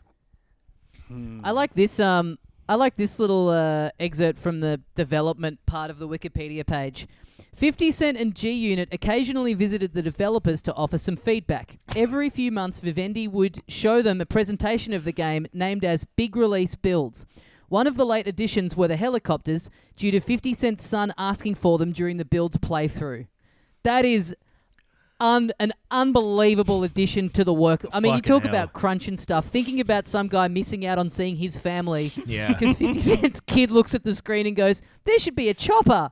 [1.43, 2.01] I like this.
[2.01, 2.37] Um,
[2.69, 7.07] I like this little uh, excerpt from the development part of the Wikipedia page.
[7.55, 11.79] 50 Cent and G Unit occasionally visited the developers to offer some feedback.
[11.95, 16.35] Every few months, Vivendi would show them a presentation of the game named as Big
[16.35, 17.25] Release Builds.
[17.69, 21.77] One of the late additions were the helicopters, due to 50 Cent's son asking for
[21.77, 23.27] them during the build's playthrough.
[23.83, 24.35] That is
[25.19, 27.85] un- an unbelievable addition to the work.
[27.93, 28.49] I mean, you Fucking talk hell.
[28.51, 29.45] about crunch and stuff.
[29.45, 32.49] Thinking about some guy missing out on seeing his family Yeah.
[32.49, 36.11] because 50 Cent's kid looks at the screen and goes, There should be a chopper.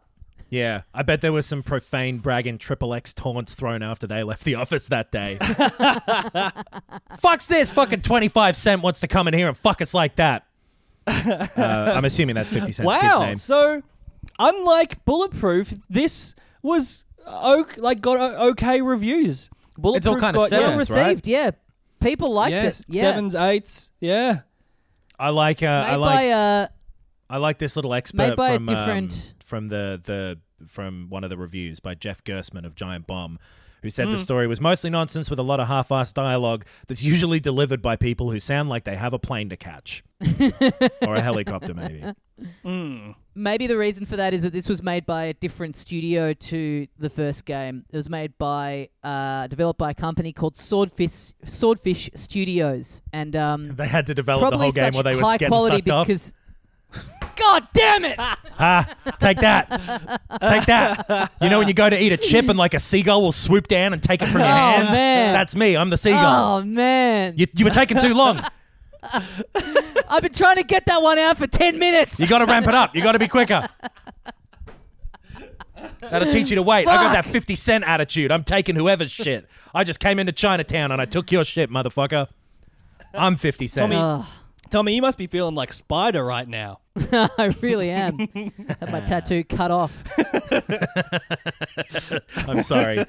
[0.49, 4.43] Yeah, I bet there was some profane bragging triple X taunts thrown after they left
[4.43, 5.37] the office that day.
[7.19, 7.71] Fuck's this?
[7.71, 10.45] Fucking 25 Cent wants to come in here and fuck us like that.
[11.07, 13.25] Uh, I'm assuming that's 50 Cent's kid's Wow.
[13.25, 13.35] name.
[13.35, 13.81] So,
[14.39, 18.17] unlike Bulletproof, this was o- like got
[18.51, 19.49] okay reviews.
[19.77, 21.07] Bulletproof all kinda got, sevens, Well yeah, right?
[21.09, 21.51] received, yeah.
[21.99, 22.85] People liked yes, it.
[22.89, 23.01] Yeah.
[23.01, 24.39] sevens, eights, yeah.
[25.19, 26.67] I like uh, Made I like by uh,
[27.29, 31.07] I like this little expert made by a from um, different- from the the from
[31.09, 33.37] one of the reviews by Jeff Gerstmann of Giant Bomb,
[33.83, 34.11] who said Hmm.
[34.11, 37.95] the story was mostly nonsense with a lot of half-assed dialogue that's usually delivered by
[37.95, 40.03] people who sound like they have a plane to catch
[41.01, 42.03] or a helicopter, maybe.
[43.35, 46.87] Maybe the reason for that is that this was made by a different studio to
[46.99, 47.85] the first game.
[47.91, 53.75] It was made by uh, developed by a company called Swordfish Swordfish Studios, and um,
[53.75, 56.33] They had to develop the whole game while they were high quality because.
[57.37, 58.17] God damn it!
[58.57, 58.87] Ah,
[59.19, 59.69] take that.
[60.39, 61.29] Take that.
[61.41, 63.67] You know when you go to eat a chip and like a seagull will swoop
[63.67, 64.91] down and take it from your Oh, hand?
[64.93, 65.33] man.
[65.33, 65.75] That's me.
[65.75, 66.59] I'm the seagull.
[66.59, 67.33] Oh man!
[67.35, 68.41] You, you were taking too long.
[70.09, 72.19] I've been trying to get that one out for ten minutes.
[72.19, 72.95] You got to ramp it up.
[72.95, 73.67] You got to be quicker.
[76.01, 76.87] That'll teach you to wait.
[76.87, 78.31] I got that 50 cent attitude.
[78.31, 79.47] I'm taking whoever's shit.
[79.73, 82.27] I just came into Chinatown and I took your shit, motherfucker.
[83.13, 83.91] I'm 50 cent.
[83.91, 84.25] Tommy- Ugh.
[84.71, 86.79] Tommy, you must be feeling like Spider right now.
[87.11, 88.17] I really am.
[88.79, 90.03] Have my tattoo cut off.
[92.47, 93.05] I'm sorry.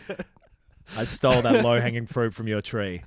[0.97, 3.03] I stole that low hanging fruit from your tree.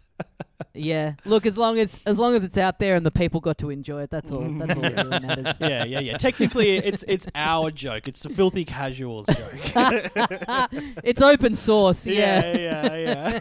[0.73, 1.13] Yeah.
[1.25, 3.69] Look, as long as as long as it's out there and the people got to
[3.69, 4.41] enjoy it, that's all.
[4.41, 5.57] That's all that really matters.
[5.59, 6.17] Yeah, yeah, yeah.
[6.17, 8.07] Technically, it's it's our joke.
[8.07, 10.71] It's the filthy casuals joke.
[11.03, 12.05] It's open source.
[12.05, 12.55] Yeah.
[12.55, 13.39] yeah, yeah.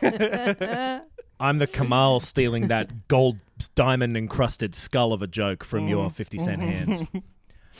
[0.61, 1.01] yeah.
[1.41, 3.39] I'm the Kamal stealing that gold
[3.74, 6.12] diamond encrusted skull of a joke from your mm.
[6.12, 6.70] 50 cent mm-hmm.
[6.70, 7.05] hands.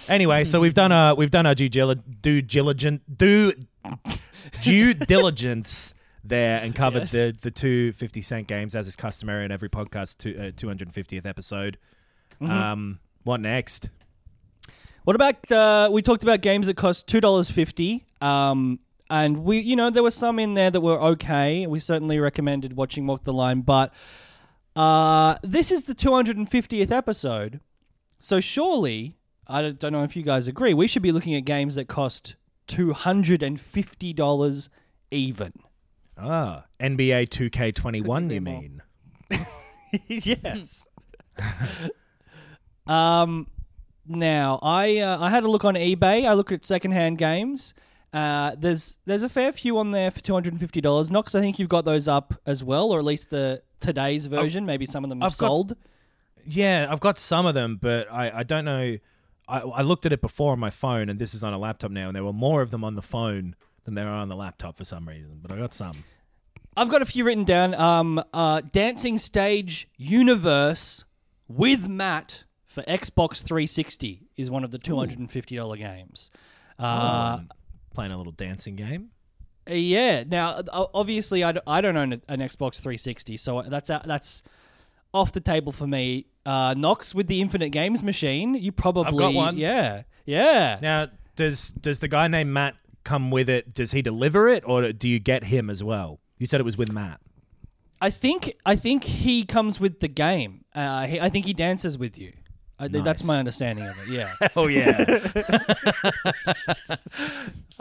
[0.09, 3.53] Anyway, so we've done our we've done our due dili- due diligent due
[4.63, 5.95] due diligence
[6.25, 7.13] there and covered Yes.
[7.13, 11.25] the the two 50 cent games as is customary in every podcast to, uh, 250th
[11.27, 11.79] episode.
[12.41, 13.91] Um, what next?
[15.05, 19.59] What about uh, we talked about games that cost two dollars fifty, um, and we
[19.59, 21.67] you know there were some in there that were okay.
[21.67, 23.93] We certainly recommended watching Walk the Line, but
[24.77, 27.61] uh, this is the two hundred and fiftieth episode,
[28.19, 29.17] so surely
[29.47, 30.75] I don't- don't know if you guys agree.
[30.75, 32.35] We should be looking at games that cost
[32.67, 34.69] two hundred and fifty dollars
[35.11, 35.55] even.
[36.21, 38.61] Ah, NBA 2K21 you more.
[38.61, 38.83] mean?
[40.09, 40.87] yes.
[42.87, 43.47] um,
[44.07, 46.27] now I uh, I had a look on eBay.
[46.27, 47.75] I look at secondhand games.
[48.13, 51.11] Uh, there's there's a fair few on there for two hundred and fifty dollars.
[51.11, 54.65] Knox, I think you've got those up as well, or at least the today's version.
[54.67, 55.77] Maybe some of them have I've got- sold.
[56.51, 58.97] Yeah, I've got some of them, but I, I don't know.
[59.47, 61.91] I, I looked at it before on my phone, and this is on a laptop
[61.91, 63.55] now, and there were more of them on the phone
[63.89, 65.39] than there are on the laptop for some reason.
[65.41, 66.05] But I got some.
[66.77, 67.75] I've got a few written down.
[67.75, 71.05] Um, uh, Dancing Stage Universe
[71.49, 76.31] with Matt for Xbox 360 is one of the two hundred and fifty dollar games.
[76.79, 77.41] Uh,
[77.95, 79.11] Playing a little dancing game.
[79.69, 80.23] Uh, Yeah.
[80.25, 84.43] Now, o- obviously, I, d- I don't own an Xbox 360, so that's out, that's
[85.13, 86.27] off the table for me.
[86.47, 89.57] Uh, Knox with the Infinite Games machine, you probably I've got one.
[89.57, 90.79] Yeah, yeah.
[90.81, 92.77] Now, does does the guy named Matt
[93.09, 93.73] come with it?
[93.75, 96.21] Does he deliver it, or do you get him as well?
[96.39, 97.21] You said it was with Matt.
[98.01, 100.65] I think I think he comes with the game.
[100.75, 102.33] Uh, he, I think he dances with you.
[102.79, 104.09] I, th- That's my understanding of it.
[104.09, 104.35] Yeah.
[104.57, 105.03] Oh yeah.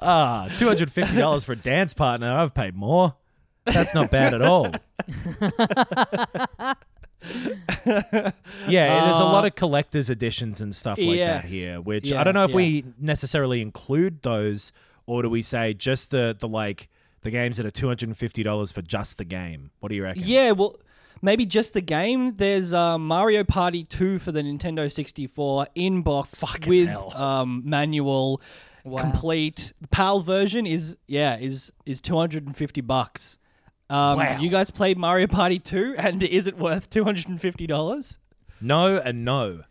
[0.01, 2.32] ah, two hundred fifty dollars for a dance partner.
[2.36, 3.15] I've paid more.
[3.65, 4.71] That's not bad at all.
[7.86, 8.32] yeah,
[9.05, 11.43] there's a lot of collector's editions and stuff like Yes.
[11.43, 12.55] that here, which Yeah, I don't know if yeah.
[12.55, 14.71] we necessarily include those,
[15.07, 16.89] or do we say just the the like
[17.21, 19.71] the games that are two hundred and fifty dollars for just the game?
[19.79, 20.21] What do you reckon?
[20.25, 20.75] Yeah, well,
[21.23, 22.35] maybe just the game.
[22.35, 27.11] There's uh, Mario Party 2 for the Nintendo 64 in box Fucking with hell.
[27.17, 28.39] um, manual,
[28.83, 29.01] Wow.
[29.01, 29.73] complete.
[29.81, 33.39] The PAL version is yeah is is 250 bucks.
[33.89, 34.37] Um, Wow.
[34.39, 38.19] You guys played Mario Party 2, and is it worth 250 dollars?
[38.61, 39.63] No and no.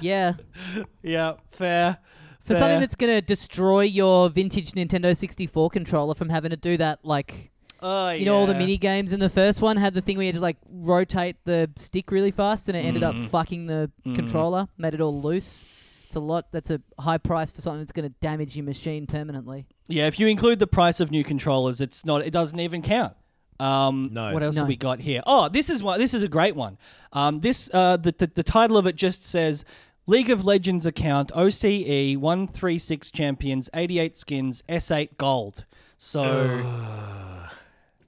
[0.00, 0.34] Yeah.
[1.02, 1.98] Yeah, fair.
[2.44, 7.00] For something that's gonna destroy your vintage Nintendo 64 controller from having to do that,
[7.04, 7.50] like
[7.86, 8.58] Oh, you know, all the yeah.
[8.60, 11.36] mini games in the first one had the thing where you had to like rotate
[11.44, 13.24] the stick really fast, and it ended Mm-hmm.
[13.24, 15.66] up fucking the controller, made it all loose.
[16.06, 16.46] It's a lot.
[16.52, 19.66] That's a high price for something that's going to damage your machine permanently.
[19.88, 22.24] Yeah, if you include the price of new controllers, it's not.
[22.24, 23.14] It doesn't even count.
[23.60, 24.32] Um, No.
[24.32, 24.62] What else No.
[24.62, 25.22] have we got here?
[25.26, 25.98] Oh, this is one.
[25.98, 26.78] This is a great one.
[27.12, 29.64] Um, this uh, the, the the title of it just says
[30.06, 35.64] League of Legends account OCE one three six champions eighty eight skins S eight gold.
[35.96, 36.62] So,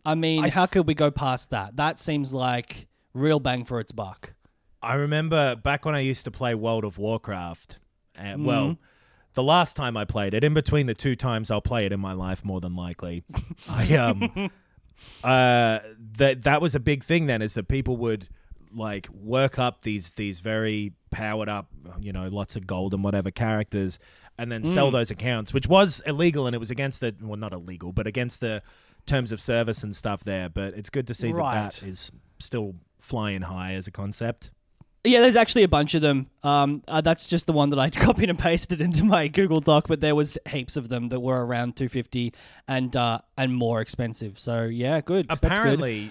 [0.05, 1.77] I mean, how could we go past that?
[1.77, 4.35] That seems like real bang for its buck.
[4.83, 7.79] I remember back when I used to play World of Warcraft.
[8.19, 8.45] Uh, Mm-hmm.
[8.45, 8.79] Well,
[9.35, 12.01] the last time I played it, in between the two times I'll play it in
[12.01, 13.25] my life, more than likely,
[13.69, 14.51] I um,
[15.25, 15.81] uh,
[16.17, 17.27] that that was a big thing.
[17.27, 18.29] Then is that people would
[18.77, 21.67] like work up these these very powered up,
[22.01, 23.99] you know, lots of gold and whatever characters,
[24.39, 24.67] and then Mm.
[24.67, 28.07] sell those accounts, which was illegal and it was against the well, not illegal, but
[28.07, 28.63] against the
[29.07, 30.49] terms of service and stuff there.
[30.49, 31.55] But it's good to see Right.
[31.55, 34.51] that that is still flying high as a concept.
[35.05, 36.27] Yeah, there's actually a bunch of them.
[36.43, 39.87] Um, uh, that's just the one that I copied and pasted into my Google Doc,
[39.87, 42.33] but there was heaps of them that were around 250
[42.67, 44.37] and uh, and more expensive.
[44.39, 45.29] So yeah, good.
[45.29, 45.53] That's good.
[45.53, 46.11] apparently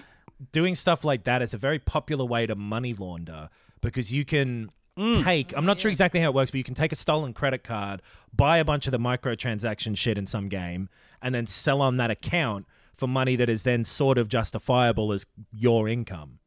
[0.52, 3.48] doing stuff like that is a very popular way to money launder
[3.80, 5.22] because you can Mm.
[5.22, 7.62] take i'm not sure exactly how it works but you can take a stolen credit
[7.62, 8.00] card
[8.34, 10.88] buy a bunch of the microtransaction shit in some game
[11.20, 12.64] and then sell on that account
[12.94, 16.38] for money that is then sort of justifiable as your income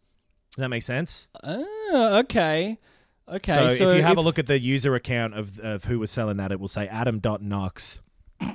[0.55, 2.79] does that make sense Ah, okay.
[3.27, 3.53] Okay.
[3.53, 6.09] so, So, if you have a look at the user account of, of who was
[6.09, 7.99] selling that it will say adam.knox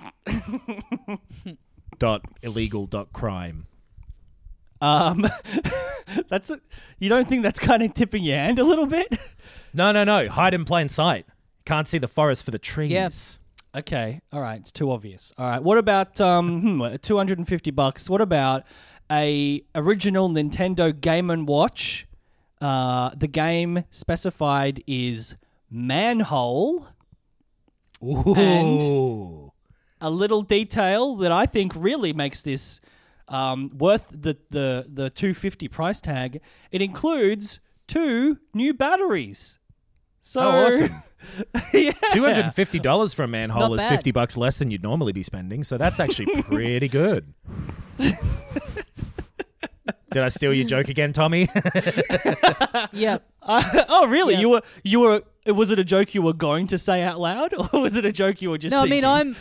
[2.00, 3.66] dot illegal dot crime
[4.80, 5.26] um,
[6.28, 6.60] that's a,
[6.98, 9.18] you don't think that's kind of tipping your hand a little bit?
[9.72, 10.28] No, no, no.
[10.28, 11.26] Hide in plain sight.
[11.64, 12.90] Can't see the forest for the trees.
[12.90, 13.38] Yes.
[13.76, 15.32] Okay, all right, it's too obvious.
[15.36, 18.08] All right, what about um, hmm, two hundred and fifty bucks?
[18.08, 18.62] What about
[19.10, 22.06] a original Nintendo Game and Watch?
[22.60, 25.34] Uh, the game specified is
[25.70, 26.86] Manhole.
[28.02, 29.50] Ooh.
[30.00, 32.80] a little detail that I think really makes this
[33.28, 36.40] um, worth the, the, the 250 price tag.
[36.70, 39.58] It includes two new batteries.
[40.20, 41.02] So Oh, awesome.
[41.72, 41.92] yeah.
[42.12, 43.90] Two hundred and fifty dollars for a manhole Not is bad.
[43.90, 47.32] fifty bucks less than you'd normally be spending, so that's actually pretty good.
[50.12, 51.48] Did I steal your joke again, Tommy?
[52.92, 53.24] Yep.
[53.42, 54.34] oh, really?
[54.34, 54.40] Yeah.
[54.40, 55.22] You were you were.
[55.46, 58.12] Was it a joke you were going to say out loud, or was it a
[58.12, 58.72] joke you were just?
[58.72, 59.04] No, I mean?
[59.04, 59.36] I'm,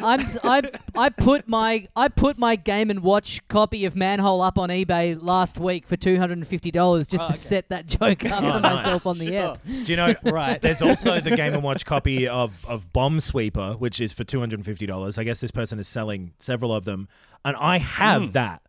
[0.00, 0.62] I'm, I,
[0.96, 5.20] I put my, I put my Game and Watch copy of Manhole up on eBay
[5.20, 8.60] last week for two hundred and fifty dollars just to set that joke up for
[8.60, 9.58] myself on the app.
[9.64, 10.14] Do you know?
[10.24, 10.60] right.
[10.60, 14.40] There's also the Game and Watch copy of of Bomb Sweeper, which is for two
[14.40, 15.18] hundred and fifty dollars.
[15.18, 17.08] I guess this person is selling several of them,
[17.44, 18.30] and I have Hmm.
[18.32, 18.62] that.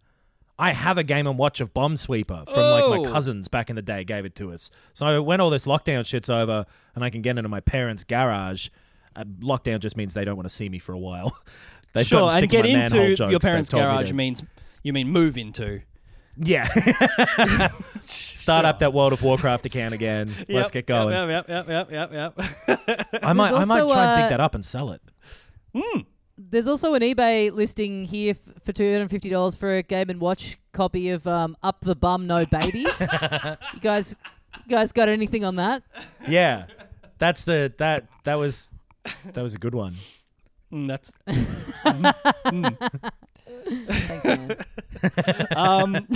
[0.60, 3.04] I have a Game and Watch of Bomb Sweeper from like Oh.
[3.04, 4.70] my cousins back in the day gave it to us.
[4.94, 8.70] So when all this lockdown shit's over and I can get into my parents' garage,
[9.16, 11.36] uh, lockdown just means they don't want to see me for a while.
[11.94, 13.32] They've sure, and get of my manhole into jokes.
[13.32, 14.44] your parents' told me garage means
[14.84, 15.82] you mean move into.
[16.38, 16.68] Yeah.
[18.06, 20.34] Start up that World of Warcraft account again.
[20.50, 21.14] Let's get going.
[21.14, 23.08] Yep, yep, yep, yep, yep, yep.
[23.22, 25.02] I might, I might also, try and dig uh, that up and sell it.
[26.50, 29.84] There's also an eBay listing here f- for two hundred and fifty dollars for a
[29.84, 33.02] Game and Watch copy of um, Up the Bum No Babies.
[33.74, 34.16] you guys,
[34.58, 35.84] you guys got anything on that?
[36.28, 36.66] Yeah,
[37.18, 38.70] that's the that that was
[39.26, 39.96] that was a good one.
[40.72, 41.14] Mm, that's
[43.66, 44.58] Thanks, man.
[45.56, 46.08] um,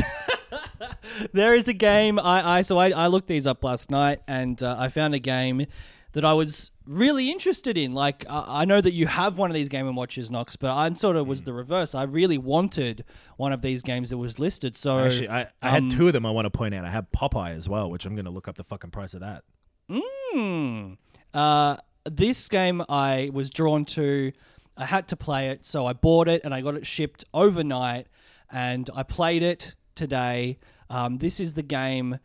[1.33, 4.61] there is a game I, I so I, I looked these up last night and
[4.61, 5.65] uh, I found a game
[6.13, 7.93] that I was really interested in.
[7.93, 10.71] Like I I know that you have one of these Game and Watches, Knox, but
[10.71, 11.93] I sort of was the reverse.
[11.93, 13.03] I really wanted
[13.37, 14.75] one of these games that was listed.
[14.75, 16.25] So Actually, I, I um, had two of them.
[16.25, 16.85] I want to point out.
[16.85, 19.21] I have Popeye as well, which I'm going to look up the fucking price of
[19.21, 19.43] that.
[19.91, 20.93] Hmm.
[21.33, 24.31] Uh, this game I was drawn to.
[24.75, 28.07] I had to play it, so I bought it and I got it shipped overnight,
[28.51, 30.59] and I played it today.
[30.89, 32.19] Um, this is the game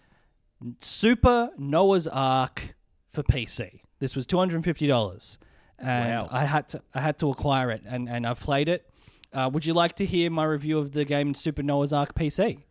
[0.81, 2.75] Super Noah's Ark
[3.13, 3.81] for PC.
[3.99, 5.39] This was two hundred and fifty dollars,
[5.79, 8.89] and I had to I had to acquire it, and and I've played it.
[9.33, 12.65] Uh, would you like to hear my review of the game Super Noah's Ark PC?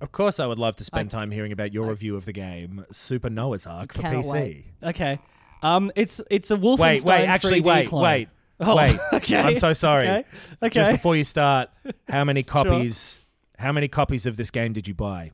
[0.00, 2.84] Of course, I would love to spend time hearing about your review of the game
[2.90, 4.32] Super Noah's Ark for PC.
[4.32, 4.64] wait.
[4.82, 5.18] Okay.
[5.62, 6.78] Um, it's it's a Wolfenstein.
[6.80, 8.02] Wait, wait, actually, 3D wait, clone.
[8.02, 8.28] wait,
[8.60, 8.98] Oh, wait.
[9.12, 9.36] okay.
[9.38, 10.08] I'm so sorry.
[10.08, 10.24] Okay.
[10.62, 10.74] Okay.
[10.74, 11.70] Just before you start,
[12.08, 12.50] how many Sure.
[12.50, 13.20] copies?
[13.58, 15.30] How many copies of this game did you buy?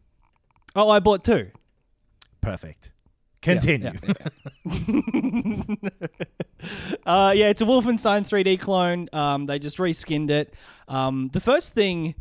[0.77, 1.51] Oh, I bought two.
[2.43, 2.93] Perfect.
[3.43, 3.93] Continue.
[7.07, 9.09] Uh, yeah, it's a Wolfenstein 3D clone.
[9.13, 10.53] Um, they just reskinned it.
[10.89, 12.17] Um, the first thing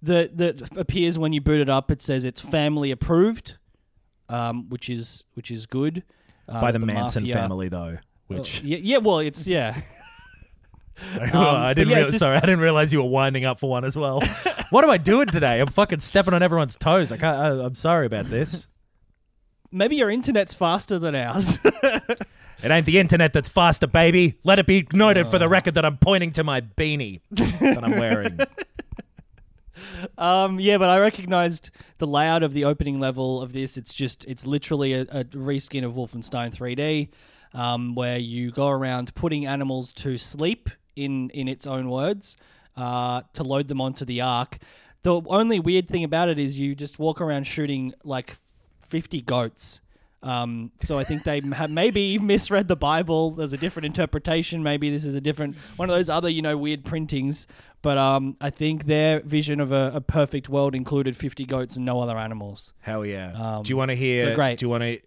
[0.00, 3.58] that that appears when you boot it up, it says it's family approved,
[4.30, 6.02] um, which is which is good.
[6.48, 7.98] Uh, By the, the Manson Mafia- family, though.
[8.28, 9.78] Which Yeah, yeah, well, it's yeah.
[11.20, 11.90] I didn't.
[11.90, 14.22] yeah, just- sorry, I didn't realize you were winding up for one as well.
[14.70, 15.60] what am I doing today?
[15.60, 17.12] I'm fucking stepping on everyone's toes.
[17.12, 17.36] I can't.
[17.60, 18.66] I, I'm sorry about this.
[19.72, 21.58] Maybe your internet's faster than ours.
[22.62, 24.38] It ain't the internet that's faster, baby.
[24.44, 27.98] Let it be noted for the record that I'm pointing to my beanie that I'm
[27.98, 28.38] wearing.
[30.16, 33.76] Um, yeah, but I recognized the layout of the opening level of this.
[33.76, 37.08] It's just, it's literally a, a reskin of Wolfenstein 3D,
[37.58, 42.36] um, where you go around putting animals to sleep, in, in its own words,
[42.76, 44.58] uh, to load them onto the ark.
[45.02, 48.36] The only weird thing about it is you just walk around shooting like
[48.92, 49.80] 50 goats.
[50.22, 53.30] Um, so I think they have maybe misread the Bible.
[53.30, 54.62] There's a different interpretation.
[54.62, 57.46] Maybe this is a different one of those other you know weird printings.
[57.80, 61.86] But um, I think their vision of a, a perfect world included 50 goats and
[61.86, 62.74] no other animals.
[62.80, 63.32] Hell yeah.
[63.32, 64.20] Um, do you want to hear?
[64.20, 64.58] so great.
[64.58, 65.00] Do you want to?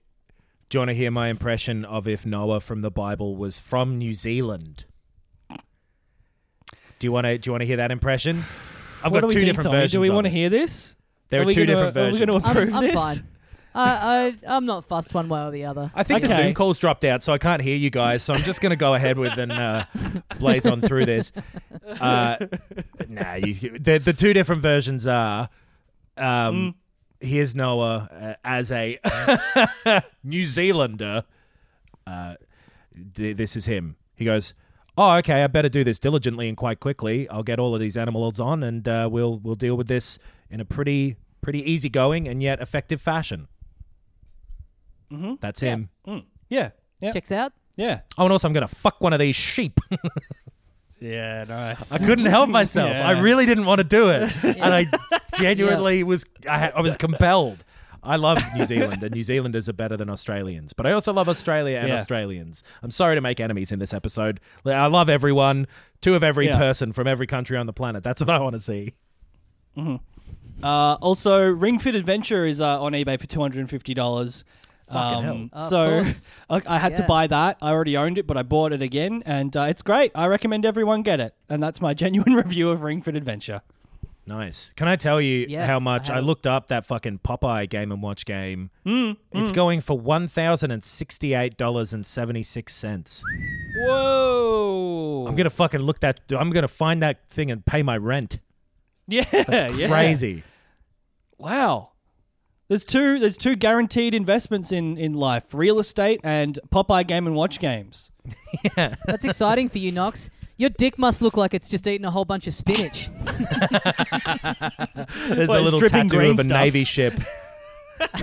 [0.70, 4.00] Do you want to hear my impression of if Noah from the Bible was from
[4.00, 4.86] New Zealand?
[5.48, 5.58] Do
[7.02, 7.38] you want to?
[7.38, 8.38] Do you want to hear that impression?
[8.38, 9.78] I've what got do we two think, different Tommy?
[9.78, 9.92] versions.
[9.92, 10.96] Do we want to hear this?
[11.30, 12.26] There are, we two gonna, different Are we versions.
[12.26, 12.96] going to I'm, approve I'm this?
[12.96, 13.28] fine.
[13.78, 15.92] I, I, I'm not fussed one way or the other.
[15.94, 16.44] I think the Okay.
[16.46, 18.24] Zoom calls dropped out, so I can't hear you guys.
[18.24, 19.86] So I'm just going to go ahead with and uh,
[20.40, 21.32] blaze on through this.
[22.00, 22.38] Uh,
[23.10, 25.50] nah, you, the the two different versions are.
[26.18, 26.76] Um,
[27.20, 29.00] Here's Noah uh, as a
[30.24, 31.24] New Zealander.
[32.06, 32.36] Uh,
[33.16, 33.96] th- this is him.
[34.16, 34.54] He goes,
[34.98, 35.44] "Oh, okay.
[35.44, 37.28] I better do this diligently and quite quickly.
[37.30, 40.20] I'll get all of these animals on, and uh, we'll we'll deal with this
[40.50, 43.48] in a pretty pretty easygoing and yet effective fashion."
[45.12, 45.34] Mm-hmm.
[45.40, 45.90] That's him.
[46.50, 46.70] Yeah.
[47.02, 47.12] Yeah.
[47.12, 47.52] Checks out.
[47.76, 48.02] Yeah.
[48.18, 49.80] Oh, and also I'm gonna fuck one of these sheep.
[51.02, 51.92] Yeah, nice.
[51.92, 52.90] I couldn't help myself.
[52.96, 54.86] I really didn't want to do it, and I
[55.36, 56.26] genuinely was.
[56.50, 57.64] I, I was compelled.
[58.02, 60.72] I love New Zealand, and New Zealanders are better than Australians.
[60.72, 61.96] But I also love Australia and Yeah.
[61.96, 62.64] Australians.
[62.82, 64.40] I'm sorry to make enemies in this episode.
[64.66, 65.68] I love everyone.
[66.02, 66.58] Two of every Yeah.
[66.58, 68.02] person from every country on the planet.
[68.02, 68.94] That's what I want to see.
[69.78, 74.44] Uh, also, Ring Fit Adventure is uh, on eBay for two hundred and fifty dollars.
[74.92, 75.68] Fucking hell.
[75.68, 76.28] So course.
[76.50, 77.58] I, I had to buy that.
[77.62, 80.12] I already owned it, but I bought it again, and uh, it's great.
[80.14, 81.34] I recommend everyone get it.
[81.50, 83.62] And that's my genuine review of Ring Fit Adventure.
[84.28, 84.74] Nice.
[84.76, 87.92] Can I tell you Yeah, how much I, have- looked up that fucking Popeye Game
[87.92, 88.72] and Watch game?
[88.84, 93.24] Mm, It's going for one thousand and sixty-eight dollars and seventy-six cents.
[93.78, 95.26] Whoa!
[95.28, 96.20] I'm gonna fucking look that.
[96.32, 98.40] I'm gonna find that thing and pay my rent.
[99.08, 99.88] yeah, That's yeah.
[99.90, 100.44] crazy.
[101.38, 101.92] Wow.
[102.68, 103.20] There's two.
[103.20, 108.12] There's two guaranteed investments in in life: real estate and Popeye Game and Watch games.
[108.78, 110.30] yeah, That's exciting for you, Knox.
[110.58, 113.10] Your dick must look like it's just eaten a whole bunch of spinach.
[115.28, 116.58] There's Well, a little dripping tattoo of a stuff.
[116.58, 117.14] navy ship.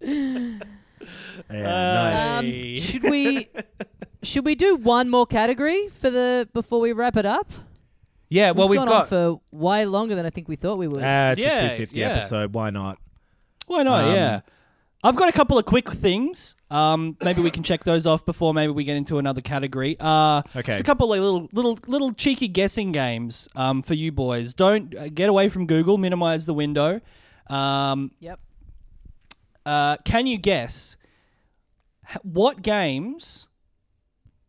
[0.00, 0.46] yeah,
[1.50, 2.38] nice.
[2.38, 3.48] Um, should we
[4.22, 7.52] should we do one more category for the before we wrap it up?
[8.28, 9.02] Yeah, well, we've gone got.
[9.02, 11.02] on for way longer than I think we thought we would.
[11.02, 12.08] Uh, it's Yeah, a 250 yeah.
[12.10, 12.54] episode.
[12.54, 12.98] Why not?
[13.66, 14.04] Why not?
[14.04, 14.40] Um, yeah.
[15.02, 16.56] I've got a couple of quick things.
[16.70, 19.96] Um, maybe we can check those off before maybe we get into another category.
[20.00, 20.72] Uh, Okay.
[20.72, 24.54] Just a couple of little, little, little cheeky guessing games um, for you boys.
[24.54, 25.98] Don't uh, get away from Google.
[25.98, 27.02] Minimize the window.
[27.50, 28.40] Um, yep.
[29.66, 30.96] uh, can you guess
[32.10, 33.48] h- what games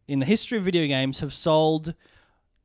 [0.07, 1.93] in the history of video games have sold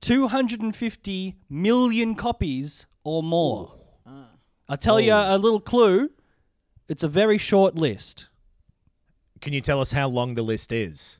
[0.00, 3.74] 250 million copies or more?
[4.68, 6.10] I'll tell you a little clue.
[6.88, 8.28] It's a very short list.
[9.40, 11.18] Can you tell us how long the list is?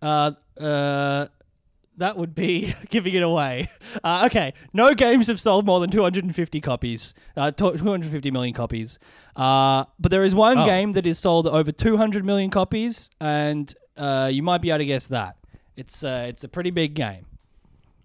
[0.00, 1.26] Uh, uh,
[1.98, 3.68] that would be giving it away.
[4.02, 8.98] Uh, okay, no games have sold more than 250 copies, uh, 250 million copies.
[9.36, 10.64] Uh, but there is one Oh.
[10.66, 14.86] game that is sold over 200 million copies, and uh, you might be able to
[14.86, 15.36] guess that.
[15.76, 17.26] It's uh, it's a pretty big game.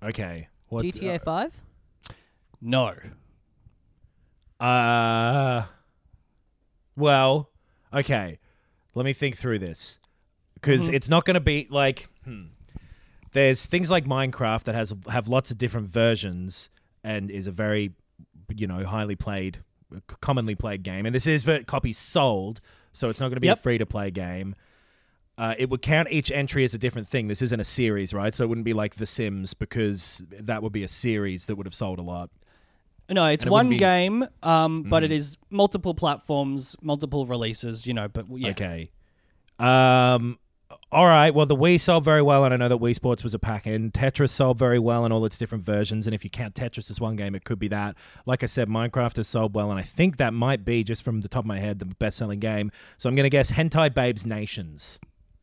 [0.03, 0.47] Okay.
[0.69, 1.61] What, GTA Five.
[2.61, 2.93] No.
[4.59, 5.63] Uh,
[6.95, 7.49] well,
[7.93, 8.39] okay.
[8.95, 9.99] Let me think through this
[10.55, 10.95] because Mm-hmm.
[10.95, 12.39] it's not going to be like hmm.
[13.33, 16.69] there's things like Minecraft that has have lots of different versions
[17.03, 17.93] and is a very
[18.55, 19.59] you know highly played,
[20.21, 22.59] commonly played game, and this is for copies sold,
[22.93, 23.59] so it's not going to be Yep.
[23.59, 24.55] a free to play game.
[25.37, 27.27] Uh, it would count each entry as a different thing.
[27.27, 28.33] This isn't a series, right?
[28.33, 31.67] So it wouldn't be like The Sims because that would be a series that would
[31.67, 32.29] have sold a lot.
[33.09, 33.79] No, it's it one be- Mm-hmm.
[34.21, 37.85] game, um, but it is multiple platforms, multiple releases.
[37.87, 38.89] You know, but yeah, Okay.
[39.59, 40.39] Um.
[40.91, 41.33] All right.
[41.33, 43.67] Well, the Wii sold very well, and I know that Wii Sports was a pack
[43.67, 43.91] in.
[43.91, 46.99] Tetris sold very well in all its different versions, and if you count Tetris as
[47.01, 47.95] one game, it could be that.
[48.25, 51.21] Like I said, Minecraft has sold well, and I think that might be just from
[51.21, 52.71] the top of my head the best-selling game.
[52.97, 54.97] So I'm going to guess Hentai Babes Nations.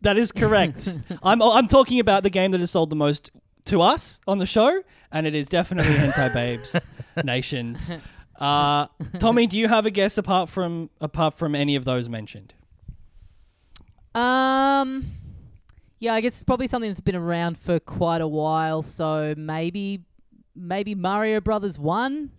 [0.04, 0.98] That is correct.
[1.22, 3.30] I'm I'm talking about the game that has sold the most
[3.64, 6.78] to us on the show, and it is definitely Hentai Babes
[7.24, 7.90] Nations.
[8.38, 8.86] Uh,
[9.18, 12.52] Tommy, do you have a guess apart from apart from any of those mentioned?
[14.14, 15.06] Um,
[16.00, 18.82] yeah, I guess it's probably something that's been around for quite a while.
[18.82, 20.02] So maybe,
[20.54, 22.30] maybe Mario Brothers One.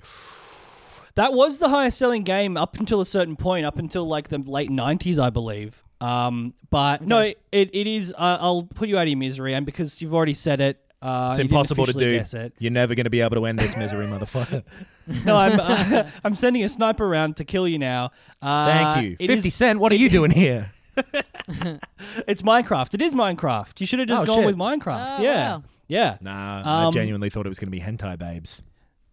[1.16, 4.38] That was the highest selling game up until a certain point, up until like the
[4.38, 5.85] late '90s, I believe.
[6.06, 8.14] Um, but no, it, it is.
[8.18, 11.30] Uh, I'll put you out of your misery, and because you've already said it, uh,
[11.32, 12.18] It's impossible to do.
[12.18, 12.54] Guess it.
[12.60, 14.64] You're never going to be able to end this misery, motherfucker.
[15.24, 18.12] No, I'm uh, I'm sending a sniper around to kill you now.
[18.42, 19.28] Uh, Thank you.
[19.28, 20.72] 50 is- Cent, what are you doing here?
[22.28, 22.94] It's Minecraft.
[22.96, 23.80] It is Minecraft.
[23.80, 24.46] You should have just Oh, gone shit.
[24.48, 25.20] with Minecraft.
[25.20, 25.52] Oh, yeah.
[25.58, 25.64] wow.
[25.88, 26.18] Yeah.
[26.22, 28.64] Nah, I Um, genuinely thought it was going to be Hentai Babes.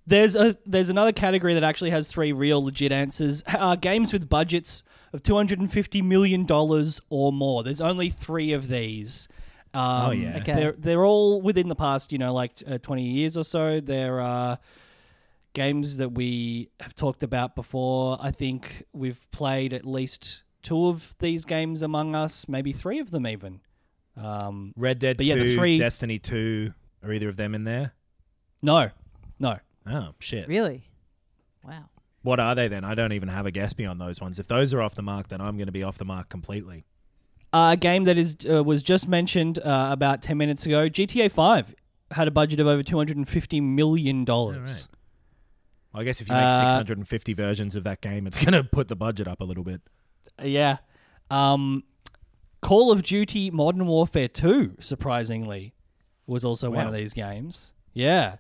[0.07, 3.43] There's a there's another category that actually has three real legit answers.
[3.47, 4.83] Uh, games with budgets
[5.13, 7.63] of 250 million dollars or more.
[7.63, 9.29] There's only 3 of these.
[9.75, 10.39] Um, Oh, yeah.
[10.39, 10.53] Okay.
[10.55, 13.79] They're they're all within the past, you know, like uh, 20 years or so.
[13.81, 14.59] There are
[15.55, 18.19] games that we have talked about before.
[18.21, 23.11] I think we've played at least two of these games among us, maybe three of
[23.11, 23.61] them even.
[24.17, 26.73] Um, Red Dead But 2, yeah, the three- Destiny 2,
[27.05, 27.93] are either of them in there?
[28.63, 28.91] no,
[29.39, 29.59] no.
[29.87, 30.49] Oh, shit.
[30.49, 30.89] Really?
[31.65, 31.87] Wow.
[32.23, 32.85] What are they then?
[32.85, 34.39] I don't even have a guess beyond those ones.
[34.39, 36.85] If those are off the mark, then I'm going to be off the mark completely.
[37.53, 40.89] Uh, a game that is uh, was just mentioned uh, about ten minutes ago.
[40.89, 41.75] GTA Five
[42.13, 44.89] had a budget of over two hundred and fifty million dollars.
[45.95, 48.89] I guess if you make Uh, 650 versions of that game, it's going to put
[48.89, 49.83] the budget up a little bit.
[50.43, 50.79] Yeah.
[51.31, 51.85] Um,
[52.63, 55.75] Call of Duty Modern Warfare 2, surprisingly,
[56.27, 57.75] was also one of these games.
[57.93, 58.37] Yeah.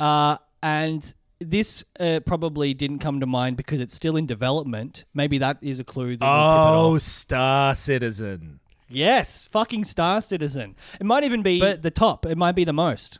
[0.00, 5.04] Uh, and this uh, probably didn't come to mind because it's still in development.
[5.14, 7.02] Maybe that is a clue that Oh, off.
[7.02, 8.60] Star Citizen.
[8.88, 10.74] Yes, fucking Star Citizen.
[11.00, 12.26] It might even be But- the top.
[12.26, 13.18] It might be the most.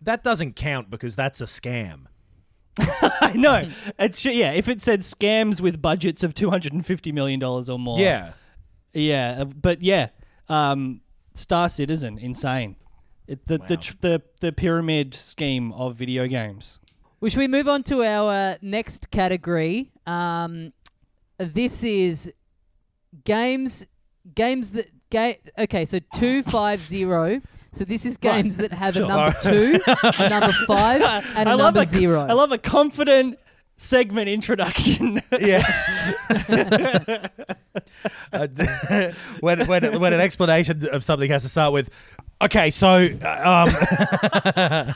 [0.00, 2.06] That doesn't count because that's a scam.
[3.20, 3.68] I know.
[3.98, 4.52] It's yeah.
[4.52, 7.98] If it said scams with budgets of two hundred and fifty million dollars or more,
[8.00, 8.32] Yeah.
[8.94, 9.36] yeah.
[9.40, 10.08] uh, But yeah,
[10.48, 11.02] um,
[11.34, 12.76] Star Citizen, insane.
[13.26, 13.80] It, the, the Wow.
[13.80, 16.78] tr- the the pyramid scheme of video games.
[17.20, 19.92] Well, should we move on to our uh, next category?
[20.06, 20.72] Um,
[21.38, 22.32] this is
[23.24, 23.86] games
[24.34, 27.40] games that ga- okay, so two five zero.
[27.74, 31.00] So this is games that have a number two, a number five,
[31.36, 32.20] and a I love number a, zero.
[32.20, 33.38] I love a confident
[33.76, 35.22] segment introduction.
[35.40, 35.62] Yeah.
[38.32, 38.46] Uh,
[39.40, 41.90] when, when, when an explanation of something has to start with,
[42.42, 44.94] okay, so uh, um,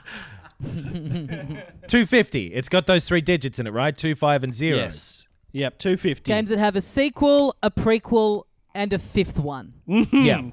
[1.89, 2.47] 250.
[2.55, 3.97] It's got those three digits in it, right?
[3.97, 4.79] Two, five, and zero.
[4.79, 5.25] yes.
[5.53, 5.79] Yep.
[5.79, 6.33] Two fifty.
[6.33, 8.45] games that have a sequel, a prequel,
[8.75, 9.73] and a fifth one.
[9.87, 10.51] Yeah.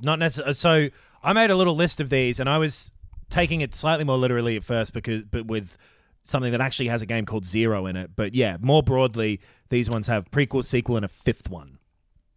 [0.00, 0.54] Not necessarily.
[0.54, 0.88] So
[1.22, 2.92] I made a little list of these, and I was
[3.28, 5.76] taking it slightly more literally at first, because but with
[6.24, 8.12] something that actually has a game called Zero in it.
[8.16, 9.40] But yeah, more broadly,
[9.70, 11.78] these ones have prequel, sequel, and a fifth one.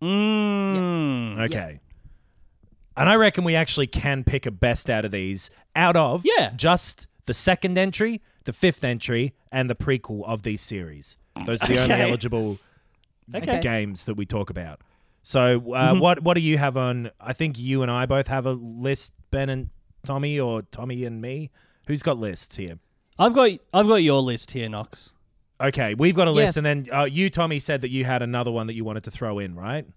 [0.01, 1.39] Mm.
[1.45, 1.79] Okay.
[3.01, 6.51] And I reckon we actually can pick a best out of these out of Yeah.
[6.55, 11.17] just the second entry, the fifth entry, and the prequel of these series.
[11.47, 12.03] Those are the only Okay.
[12.03, 12.59] eligible
[13.33, 13.59] Okay.
[13.59, 14.81] games that we talk about.
[15.23, 17.09] So, uh, what what do you have on?
[17.19, 19.69] I think you and I both have a list, Ben and
[20.03, 21.49] Tommy, or Tommy and me.
[21.87, 22.77] Who's got lists here?
[23.17, 25.13] I've got I've got your list here, Knox.
[25.59, 26.59] Okay, we've got a list, Yeah.
[26.59, 29.11] and then uh, you, Tommy, said that you had another one that you wanted to
[29.11, 29.87] throw in, right?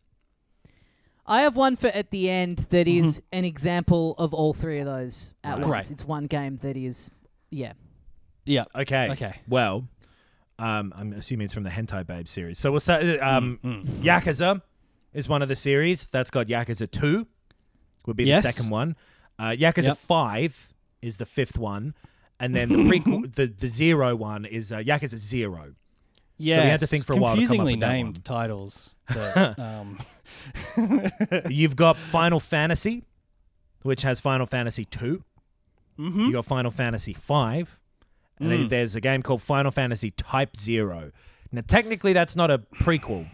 [1.27, 4.87] I have one for at the end that is an example of all three of
[4.87, 5.67] those at Right.
[5.67, 5.67] once.
[5.89, 5.91] Great.
[5.91, 7.11] It's one game that is,
[7.51, 7.73] yeah.
[8.45, 8.65] Yeah.
[8.75, 9.11] Okay.
[9.13, 9.41] Okay.
[9.49, 9.89] Well,
[10.59, 12.59] um, I'm assuming it's from the Hentai Babe series.
[12.59, 13.05] So we'll start.
[13.05, 14.61] uh, Um, Mm, Yakuza
[15.15, 16.09] is one of the series.
[16.09, 17.27] That's got Yakuza 2,
[18.07, 18.43] would be Yes.
[18.45, 18.95] the second one.
[19.39, 19.97] Uh, Yakuza Yep.
[19.97, 21.95] 5 is the fifth one.
[22.39, 25.75] And then the prequel, the, the zero one is uh, Yakuza 0.
[26.39, 26.65] Yeah.
[26.65, 28.95] we had to think for a while to come up Confusingly with that named titles.
[29.13, 29.99] But, um,
[31.51, 33.05] You've got Final Fantasy,
[33.83, 35.23] which has Final Fantasy 2.
[35.99, 36.21] Mm-hmm.
[36.27, 37.79] You got Final Fantasy 5.
[38.41, 38.69] And then Mm.
[38.69, 41.13] there's a game called Final Fantasy Type 0.
[41.53, 43.29] Now, technically, that's not a prequel.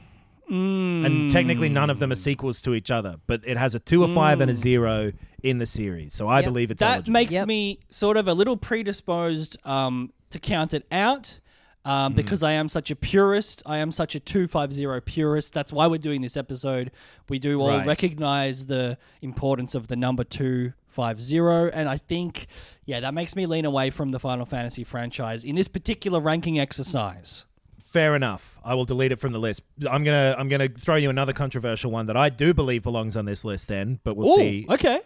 [0.53, 4.03] And technically, none of them are sequels to each other, but it has a two,
[4.05, 5.13] a five, and a zero
[5.45, 6.13] in the series.
[6.13, 6.45] So I Yep.
[6.45, 7.13] believe it's that eligible.
[7.13, 7.47] makes Yep.
[7.47, 11.39] me sort of a little predisposed um, to count it out
[11.85, 13.63] um, because I am such a purist.
[13.67, 15.53] I am such a 250 purist.
[15.55, 16.91] That's why we're doing this episode.
[17.29, 17.87] We do all Right.
[17.87, 21.71] recognize the importance of the number 250.
[21.73, 22.47] And I think,
[22.85, 26.59] yeah, that makes me lean away from the Final Fantasy franchise in this particular ranking
[26.59, 27.47] exercise.
[27.79, 28.59] Fair enough.
[28.65, 29.63] I will delete it from the list.
[29.91, 33.25] I'm gonna I'm gonna throw you another controversial one that I do believe belongs on
[33.25, 33.67] this list.
[33.67, 34.67] Then, but we'll Ooh, see.
[34.71, 35.01] okay.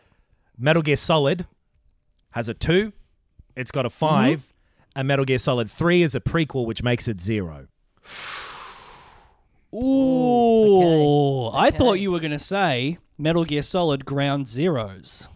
[0.58, 1.46] Metal Gear Solid
[2.32, 2.92] has a two.
[3.56, 4.50] It's got a 5 Mm-hmm.
[4.96, 7.66] And Metal Gear Solid Three is a prequel, which makes it zero.
[9.72, 11.78] Ooh, I Okay.
[11.78, 15.26] thought you were going to say Metal Gear Solid Ground Zeroes.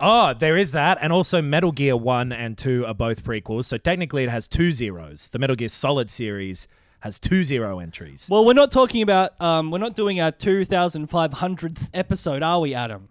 [0.00, 3.66] Oh, there is that, and also Metal Gear One and Two are both prequels.
[3.66, 5.28] So technically, it has two zeros.
[5.30, 6.66] The Metal Gear Solid series
[7.00, 8.26] has two zero entries.
[8.30, 9.38] Well, we're not talking about.
[9.40, 13.08] Um, we're not doing our two thousand five hundredth episode, are we, Adam?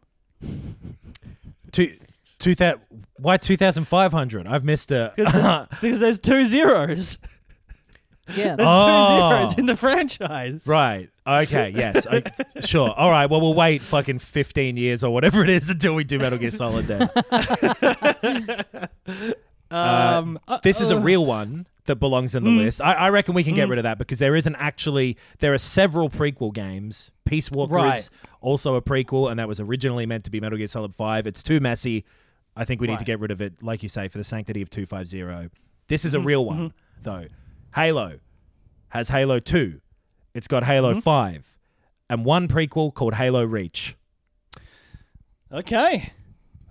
[1.71, 1.95] Two,
[2.40, 2.78] two thou-
[3.18, 4.48] why two thousand five hundred?
[4.48, 5.14] I've missed a.
[5.16, 7.20] Because there's, there's two zeros.
[8.36, 8.56] Yeah.
[8.56, 9.30] There's Oh.
[9.30, 10.68] two zeros in the franchise.
[10.68, 11.10] Right.
[11.26, 11.74] Okay.
[11.76, 12.06] Yes.
[12.08, 12.24] I,
[12.62, 12.92] sure.
[12.92, 13.28] All right.
[13.30, 16.52] Well, we'll wait fucking fifteen years or whatever it is until we do Metal Gear
[16.52, 16.86] Solid.
[16.88, 17.10] Then
[19.72, 22.82] Um, uh, this is a uh, real one that belongs in the list.
[22.82, 25.60] I, I reckon we can get rid of that because there isn't actually there are
[25.60, 27.12] several prequel games.
[27.24, 28.00] Peace Walker Right.
[28.00, 28.10] is
[28.42, 31.28] also a prequel, and that was originally meant to be Metal Gear Solid Five.
[31.28, 32.04] It's too messy.
[32.60, 34.62] I think we need to get rid of it, like you say, for the sanctity
[34.62, 35.49] of two five zero.
[35.88, 37.28] This is a Mm-hmm, real one though.
[37.76, 38.20] Halo
[38.89, 39.80] has Halo Two.
[40.34, 40.99] It's got Halo Mm-hmm.
[40.99, 41.57] Five,
[42.10, 43.95] and one prequel called Halo Reach.
[45.52, 46.11] Okay.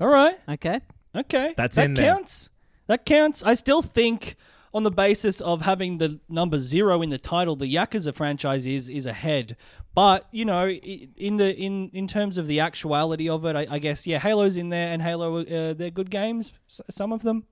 [0.01, 0.37] All right.
[0.49, 0.81] Okay.
[1.15, 1.55] Okay.
[1.57, 2.13] That's that in there.
[2.15, 2.51] counts.
[2.87, 3.43] That counts.
[3.43, 4.37] I still think,
[4.75, 8.89] on the basis of having the number zero in the title, the Yakuza franchise is
[8.89, 9.57] is ahead.
[9.95, 13.79] But you know, in the in in terms of the actuality of it, I, I
[13.79, 16.53] guess yeah, Halo's in there, and Halo uh, they're good games.
[16.69, 17.45] Some of them.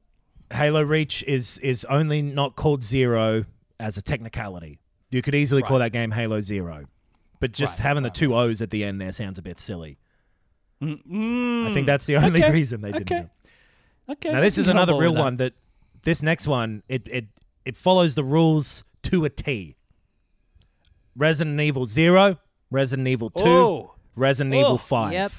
[0.53, 3.47] Halo Reach is is only not called Zero
[3.81, 4.79] as a technicality.
[5.11, 6.87] You could easily call that game Halo Zero.
[7.41, 9.59] but just Right, having right, the two O's at the end there sounds a bit
[9.59, 9.99] silly.
[10.83, 13.11] Mm, I think that's the only okay, reason they didn't.
[13.11, 13.29] okay.
[14.09, 14.33] Okay.
[14.33, 15.21] Now this is can get on another real that.
[15.21, 15.55] one that
[16.07, 17.27] this next one it it
[17.67, 19.77] it follows the rules to a T.
[21.17, 22.39] Resident Evil 0,
[22.71, 23.95] Resident Evil 2, Oh.
[24.15, 24.61] Resident Oh.
[24.61, 25.13] Evil 5.
[25.13, 25.33] Yep.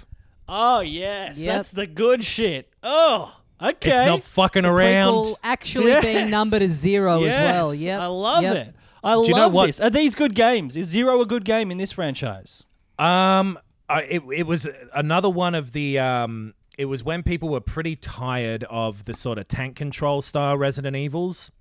[0.50, 1.56] Oh yes, Yep.
[1.56, 2.70] that's the good shit.
[2.82, 3.90] Oh, okay.
[4.00, 5.36] It's not fucking around.
[5.44, 6.04] Actually Yes.
[6.06, 7.76] being numbered as zero yes, as well.
[7.76, 8.56] Yeah, I love Yep.
[8.56, 8.76] it.
[9.04, 9.80] I you know love what- this.
[9.82, 10.76] Are these good games?
[10.78, 12.64] Is Zero a good game in this franchise?
[12.98, 16.54] Um, I, it it was another one of the um.
[16.78, 20.96] It was when people were pretty tired of the sort of tank control style Resident
[20.96, 21.52] Evils,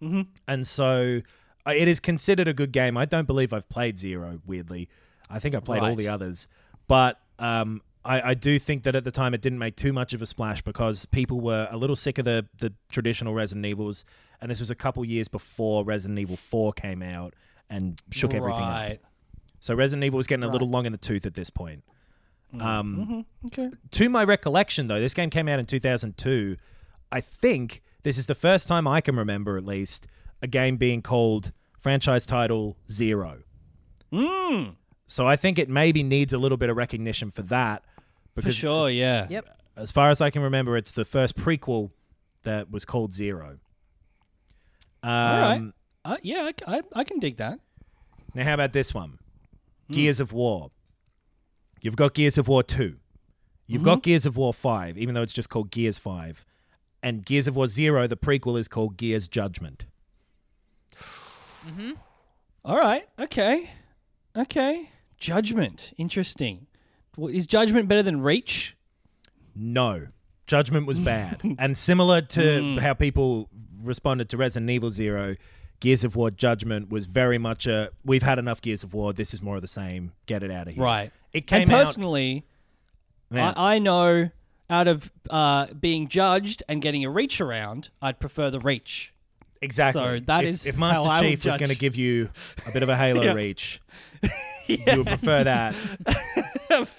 [0.00, 0.22] mm-hmm.
[0.46, 1.20] and so
[1.66, 2.96] uh, it is considered a good game.
[2.96, 4.40] I don't believe I've played Zero.
[4.46, 4.88] Weirdly,
[5.28, 6.46] I think I played all the others,
[6.86, 10.14] but um, I, I do think that at the time it didn't make too much
[10.14, 14.04] of a splash because people were a little sick of the the traditional Resident Evils,
[14.40, 17.34] and this was a couple years before Resident Evil Four came out
[17.68, 18.68] and shook everything up.
[18.68, 19.00] right.
[19.60, 21.84] So Resident Evil was getting a little long in the tooth at this point.
[22.58, 23.70] Um, Okay.
[23.92, 26.56] To my recollection, though, this game came out in 2002.
[27.12, 30.06] I think this is the first time I can remember, at least,
[30.42, 33.42] a game being called franchise title Zero.
[34.12, 34.74] Mm,
[35.06, 37.84] So I think it maybe needs a little bit of recognition for that.
[38.34, 38.90] for Because sure.
[38.90, 39.26] Yeah.
[39.30, 39.46] Yep.
[39.76, 41.90] as far as I can remember, it's the first prequel
[42.42, 43.58] that was called Zero.
[45.02, 45.62] Um, All right.
[46.04, 47.60] Uh, yeah, I, I, I can dig that.
[48.34, 49.18] Now, how about this one?
[49.88, 49.94] Hmm.
[49.94, 50.70] Gears of War.
[51.80, 52.96] You've got Gears of War 2.
[53.66, 53.84] You've Mm-hmm.
[53.84, 56.44] got Gears of War 5, even though it's just called Gears 5.
[57.02, 59.86] And Gears of War 0, the prequel, is called Gears Judgment.
[60.96, 61.92] Mm-hmm.
[62.64, 63.06] All right.
[63.18, 63.70] Okay.
[64.36, 64.90] Okay.
[65.18, 65.92] Judgment.
[65.96, 66.66] Interesting.
[67.18, 68.76] Is Judgment better than Reach?
[69.54, 70.08] No.
[70.46, 71.40] Judgment was bad.
[71.58, 72.76] and similar to Hmm.
[72.78, 73.48] how people
[73.82, 75.36] responded to Resident Evil 0,
[75.80, 79.12] Gears of War Judgment was very much a we've had enough Gears of War.
[79.12, 80.12] This is more of the same.
[80.26, 80.82] Get it out of here.
[80.82, 81.10] Right.
[81.32, 82.44] It came and personally,
[83.30, 84.30] Man, I, I know
[84.68, 89.12] out of uh, being judged and getting a reach around, I'd prefer the reach.
[89.62, 90.00] Exactly.
[90.00, 92.30] So that if, is if Master Chief was going to give you
[92.66, 93.32] a bit of a Halo Yeah.
[93.32, 93.80] reach,
[94.66, 95.74] you would prefer that.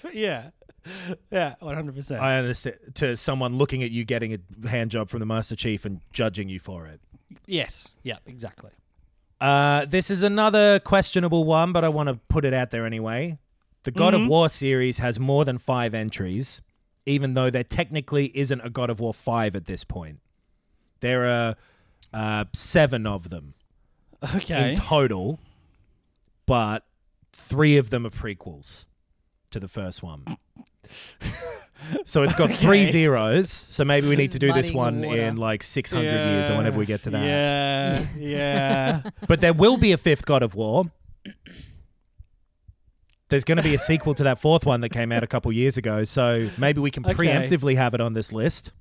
[0.12, 0.50] yeah.
[1.30, 2.18] Yeah, 100%.
[2.18, 4.34] I understand to someone looking at you getting
[4.64, 7.00] a hand job from the Master Chief and judging you for it.
[7.46, 7.94] Yes.
[8.02, 8.70] Yeah, exactly.
[9.40, 13.38] Uh, this is another questionable one, but I want to put it out there anyway.
[13.84, 14.24] The God Mm-hmm.
[14.24, 16.62] of War series has more than five entries,
[17.06, 20.20] even though there technically isn't a God of War five at this point.
[21.00, 21.56] There are
[22.14, 23.54] uh, seven of them
[24.36, 24.70] Okay.
[24.70, 25.40] in total,
[26.46, 26.84] but
[27.32, 28.86] three of them are prequels
[29.50, 30.24] to the first one.
[32.04, 33.50] so it's got three zeros.
[33.50, 36.86] So maybe we need to do this one in like 600 years or whenever we
[36.86, 37.22] get to that.
[37.24, 39.02] Yeah, yeah.
[39.28, 40.90] But there will be a fifth God of War.
[43.28, 45.50] There's going to be a sequel to that fourth one that came out a couple
[45.52, 46.04] years ago.
[46.04, 47.14] So maybe we can Okay.
[47.14, 48.72] preemptively have it on this list.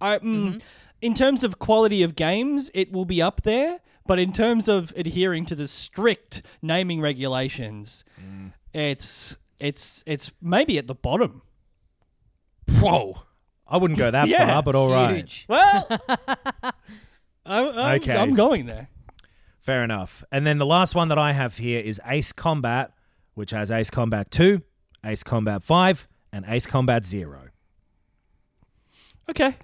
[0.00, 0.60] I, mm,
[1.02, 3.80] In terms of quality of games, it will be up there.
[4.06, 8.52] But in terms of adhering to the strict naming regulations, Mm.
[8.72, 11.42] it's it's it's maybe at the bottom.
[12.78, 13.22] Whoa.
[13.66, 14.46] I wouldn't go that Yeah.
[14.46, 15.16] far, but all right.
[15.16, 15.46] Huge.
[15.48, 15.86] Well,
[17.46, 18.16] I'm, I'm, Okay.
[18.16, 18.88] I'm going there.
[19.60, 20.24] Fair enough.
[20.32, 22.92] And then the last one that I have here is Ace Combat,
[23.34, 24.62] which has Ace Combat 2,
[25.04, 27.48] Ace Combat 5, and Ace Combat 0.
[29.28, 29.54] Okay,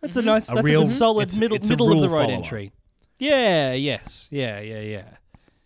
[0.00, 0.26] that's a mm-hmm.
[0.28, 2.16] nice, A that's a real- good solid it's- middle it's a middle of the rule
[2.18, 2.36] road follower.
[2.36, 2.72] entry.
[3.18, 3.74] Yeah.
[3.74, 4.28] Yes.
[4.32, 4.60] Yeah.
[4.60, 4.80] Yeah.
[4.80, 5.04] Yeah.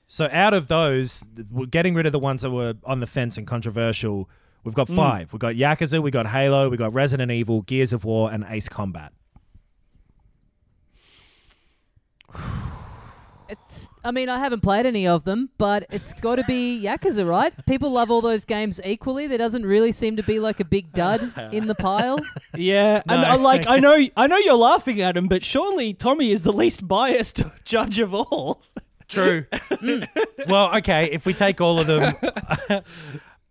[0.07, 3.07] So out of those, th- we're getting rid of the ones that were on the
[3.07, 4.29] fence and controversial.
[4.69, 4.77] We've Mm.
[4.77, 5.33] got five.
[5.33, 8.69] We've got Yakuza, we've got Halo, we've got Resident Evil, Gears of War, and Ace
[8.69, 9.13] Combat.
[13.51, 13.89] It's.
[14.05, 17.51] I mean, I haven't played any of them, but it's got to be Yakuza, right?
[17.67, 19.27] People love all those games equally.
[19.27, 22.19] There doesn't really seem to be like a big dud in the pile.
[22.55, 23.29] Yeah, and No.
[23.29, 26.53] I like I know I know you're laughing at him, but surely Tommy is the
[26.53, 28.63] least biased judge of all.
[29.09, 29.47] True.
[30.47, 32.13] well, okay, if we take all of them,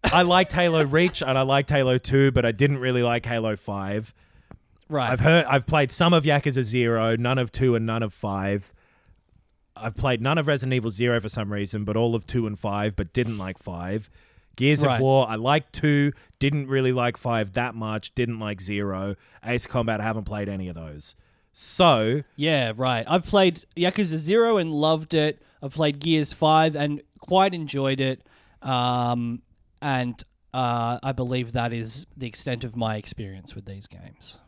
[0.14, 3.56] I liked Halo Reach and I liked Halo 2, but I didn't really like Halo
[3.56, 4.14] 5.
[4.90, 5.12] Right.
[5.12, 8.74] I've heard I've played some of Yakuza 0, none of 2 and none of 5.
[9.76, 12.58] I've played none of Resident Evil 0 for some reason, but all of 2 and
[12.58, 14.10] 5, but didn't like 5.
[14.56, 14.96] Gears Right.
[14.96, 19.16] of War, I liked 2, didn't really like 5 that much, didn't like 0.
[19.46, 21.16] Ace Combat, I haven't played any of those.
[21.52, 23.04] So, yeah, right.
[23.08, 25.42] I've played Yakuza Zero and loved it.
[25.62, 28.22] I've played Gears Five and quite enjoyed it.
[28.62, 29.42] Um,
[29.82, 30.22] and
[30.54, 34.40] uh, I believe that is the extent of my experience with these games.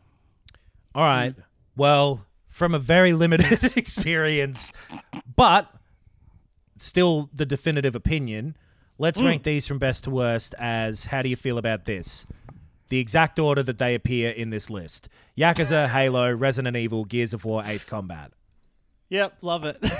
[0.94, 1.34] All right.
[1.76, 4.72] Well, from a very limited experience,
[5.36, 5.72] but
[6.76, 8.56] still the definitive opinion,
[9.00, 12.26] Let's rank these from best to worst as how do you feel about this?
[12.90, 15.08] The exact order that they appear in this list
[15.38, 18.30] Yakuza, Halo, Resident Evil, Gears of War, Ace Combat.
[19.10, 19.78] Yep, love it.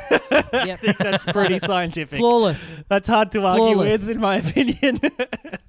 [0.52, 0.80] Yep.
[0.98, 2.18] That's pretty scientific.
[2.18, 2.78] Flawless.
[2.88, 4.02] That's hard to argue Flawless.
[4.02, 5.00] with, in my opinion.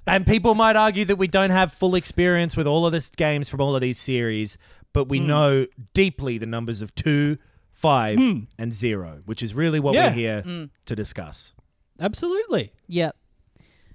[0.07, 3.47] And people might argue that we don't have full experience with all of these games
[3.47, 4.57] from all of these series,
[4.91, 5.27] but we hmm.
[5.27, 7.37] know deeply the numbers of two,
[7.71, 8.39] five, hmm.
[8.57, 10.07] and zero, which is really what Yeah.
[10.07, 10.63] we're here hmm.
[10.85, 11.53] to discuss.
[11.99, 12.73] Absolutely.
[12.87, 13.15] Yep.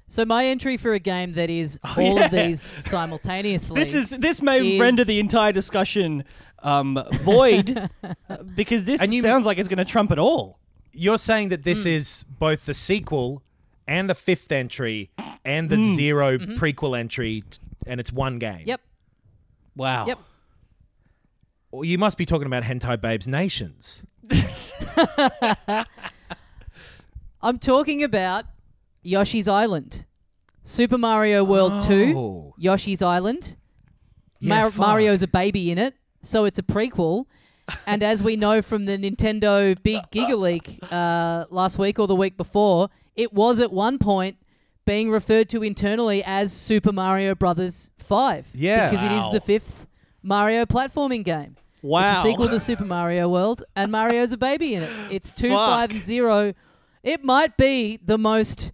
[0.09, 2.25] So my entry for a game that is oh, all Oh, yeah.
[2.27, 3.79] of these simultaneously.
[3.79, 6.25] This is this may is- render the entire discussion
[6.67, 7.91] um, void
[8.55, 10.59] because this And you- sounds like it's going to trump it all.
[10.93, 11.91] You're saying that this hmm.
[11.91, 13.43] is both the sequel
[13.87, 15.11] and the fifth entry
[15.45, 15.95] and the hmm.
[15.95, 16.55] 0 mm-hmm.
[16.55, 18.63] prequel entry, t- and it's one game.
[18.65, 18.81] Yep.
[19.77, 20.07] Wow.
[20.07, 20.19] Yep.
[21.71, 24.03] Well, you must be talking about Hentai Babes Nations.
[27.43, 28.47] I'm talking about
[29.03, 30.07] Yoshi's Island,
[30.63, 31.81] Super Mario World Oh.
[31.83, 33.57] 2, Yoshi's Island.
[34.41, 35.95] Yeah, Mar- Mario's a baby in it,
[36.27, 37.27] so it's a prequel.
[37.87, 42.15] and as we know from the Nintendo Big Giga Leak uh, last week or the
[42.15, 44.37] week before, it was at one point
[44.85, 48.51] being referred to internally as Super Mario Brothers 5.
[48.55, 48.89] Yeah.
[48.89, 49.87] Because it is the fifth
[50.23, 51.57] Mario platforming game.
[51.83, 52.11] Wow.
[52.11, 54.91] It's a sequel to Super Mario World, and Mario's a baby in it.
[55.11, 55.71] It's two, Fuck.
[55.71, 56.53] five, and zero.
[57.03, 58.73] It might be the most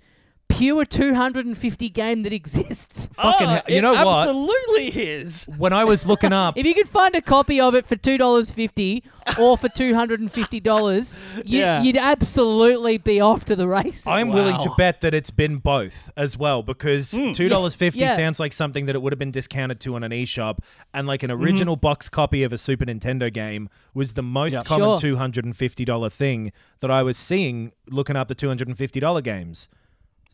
[0.53, 3.09] pure 250 game that exists.
[3.15, 3.63] Fucking Oh, hell.
[3.69, 4.19] You it know what?
[4.29, 5.45] Absolutely is.
[5.59, 8.19] When I was looking up, If you could find a copy of it for two
[8.19, 9.03] dollars fifty
[9.39, 11.83] or for two hundred and fifty dollars, you'd, Yeah.
[11.83, 14.07] you'd absolutely be off to the races.
[14.07, 18.15] I'm willing to bet that it's been both as well because two dollars fifty Yeah.
[18.17, 20.59] sounds like something that it would have been discounted to on an eShop,
[20.95, 21.43] and like an Mm-hmm.
[21.43, 24.65] original box copy of a Super Nintendo game was the most Yep.
[24.65, 24.99] common Sure.
[24.99, 28.69] two hundred and fifty dollar thing that I was seeing looking up the two hundred
[28.69, 29.69] and fifty dollar games.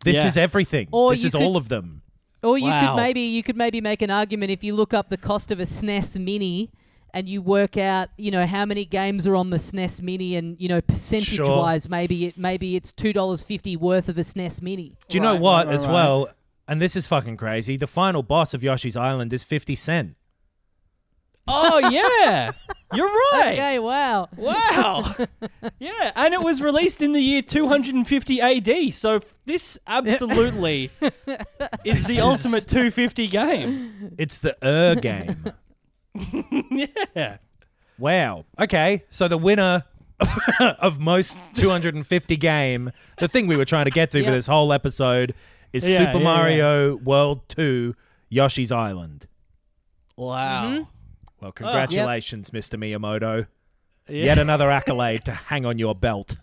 [0.05, 0.27] This Yeah.
[0.27, 0.89] is everything.
[0.93, 2.03] Or this you is could- all of them.
[2.43, 2.95] Or you Wow.
[2.95, 5.59] could maybe you could maybe make an argument if you look up the cost of
[5.59, 6.71] a SNES Mini
[7.13, 10.57] and you work out you know how many games are on the SNES Mini and
[10.61, 11.57] you know percentage Sure.
[11.57, 14.95] wise maybe it maybe it's two dollars fifty worth of a SNES Mini.
[15.09, 16.29] Do you know Right, what right, as right, well?
[16.69, 17.77] And this is fucking crazy.
[17.77, 20.15] The final boss of Yoshi's Island is fifty cent.
[21.51, 22.53] Oh yeah,
[22.95, 23.53] you're right.
[23.53, 24.29] Okay, wow.
[24.37, 25.15] Wow.
[25.79, 28.95] yeah, and it was released in the year 250 AD.
[28.95, 30.91] So this absolutely
[31.85, 34.15] is the ultimate 250 game.
[34.19, 35.53] It's the Ur game.
[37.15, 37.39] Yeah.
[37.99, 38.45] Wow.
[38.59, 39.05] Okay.
[39.11, 39.85] So the winner
[40.81, 44.73] of most 250 game, the thing we were trying to get to for this whole
[44.73, 45.35] episode
[45.73, 47.95] is Yeah, Super yeah, Mario World 2
[48.29, 49.27] Yoshi's Island.
[50.17, 50.67] Wow.
[50.71, 50.83] Mm-hmm.
[51.41, 51.53] Well, oh.
[51.53, 52.79] congratulations, Mr.
[52.79, 53.47] Miyamoto.
[54.09, 54.25] Yeah.
[54.27, 56.37] Yet another accolade to hang on your belt.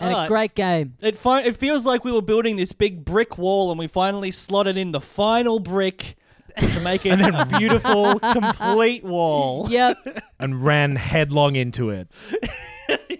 [0.00, 0.94] And Oh, a great game.
[1.00, 4.30] It fi- it feels like we were building this big brick wall and we finally
[4.32, 6.16] slotted in the final brick
[6.58, 9.68] to make it a beautiful, complete wall.
[9.70, 9.96] Yep.
[10.40, 12.08] And ran headlong into it.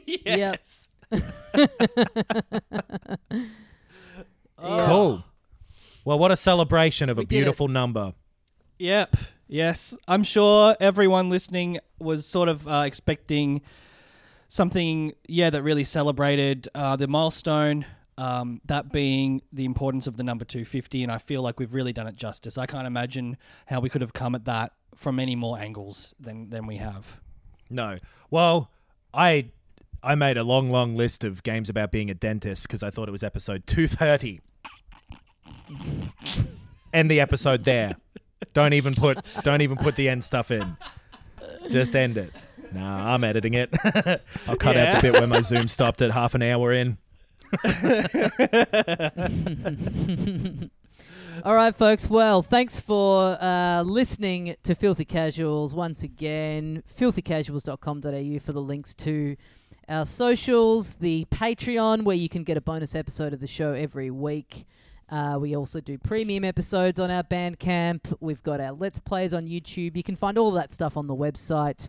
[0.06, 0.89] Yes.
[1.12, 1.69] Cool.
[4.59, 5.24] Oh.
[6.05, 7.39] Well, what a celebration of a We did it.
[7.43, 8.14] beautiful number.
[8.78, 9.16] Yep.
[9.53, 9.95] Yes.
[10.09, 13.61] I'm sure everyone listening was sort of uh, expecting
[14.49, 17.85] something, yeah, that really celebrated uh, the milestone.
[18.16, 21.93] Um, that being the importance of the number 250, and I feel like we've really
[21.93, 22.57] done it justice.
[22.57, 26.51] I can't imagine how we could have come at that from any more angles than
[26.51, 27.20] than we have.
[27.69, 27.99] No.
[28.31, 28.70] Well,
[29.12, 29.51] I
[30.03, 33.09] I made a long, long list of games about being a dentist because I thought
[33.09, 34.41] it was episode 230.
[36.93, 37.97] end the episode there.
[38.53, 40.77] Don't even put don't even put the end stuff in.
[41.69, 42.33] Just end it.
[42.73, 43.70] Nah, I'm editing it.
[44.47, 46.99] I'll cut out the bit where my Zoom stopped at half an hour in.
[51.45, 52.09] All right, folks.
[52.09, 56.83] Well, thanks for uh, listening to Filthy Casuals once again.
[56.99, 59.37] Filthycasuals.com.au for the links to
[59.89, 64.11] our socials, the Patreon, where you can get a bonus episode of the show every
[64.11, 64.66] week.
[65.13, 68.17] Uh, we also do premium episodes on our Bandcamp.
[68.21, 69.95] We've got our Let's Plays on YouTube.
[69.95, 71.89] You can find all that stuff on the website.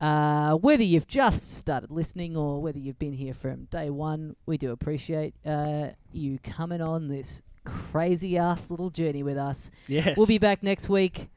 [0.00, 4.58] Uh, whether you've just started listening or whether you've been here from day one, we
[4.58, 9.72] do appreciate uh, you coming on this crazy ass little journey with us.
[9.88, 10.16] Yes.
[10.16, 11.30] We'll be back next week.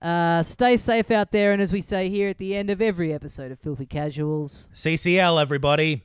[0.00, 3.12] Uh, stay safe out there, and as we say here at the end of every
[3.12, 6.04] episode of Filthy Casuals, CCL, everybody.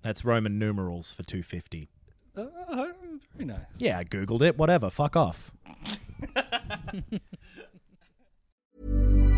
[0.00, 1.90] That's Roman numerals for 250.
[2.38, 2.86] Uh,
[3.34, 3.58] very nice.
[3.76, 4.58] Yeah, I googled it.
[4.58, 4.90] Whatever.
[4.90, 5.50] Fuck off.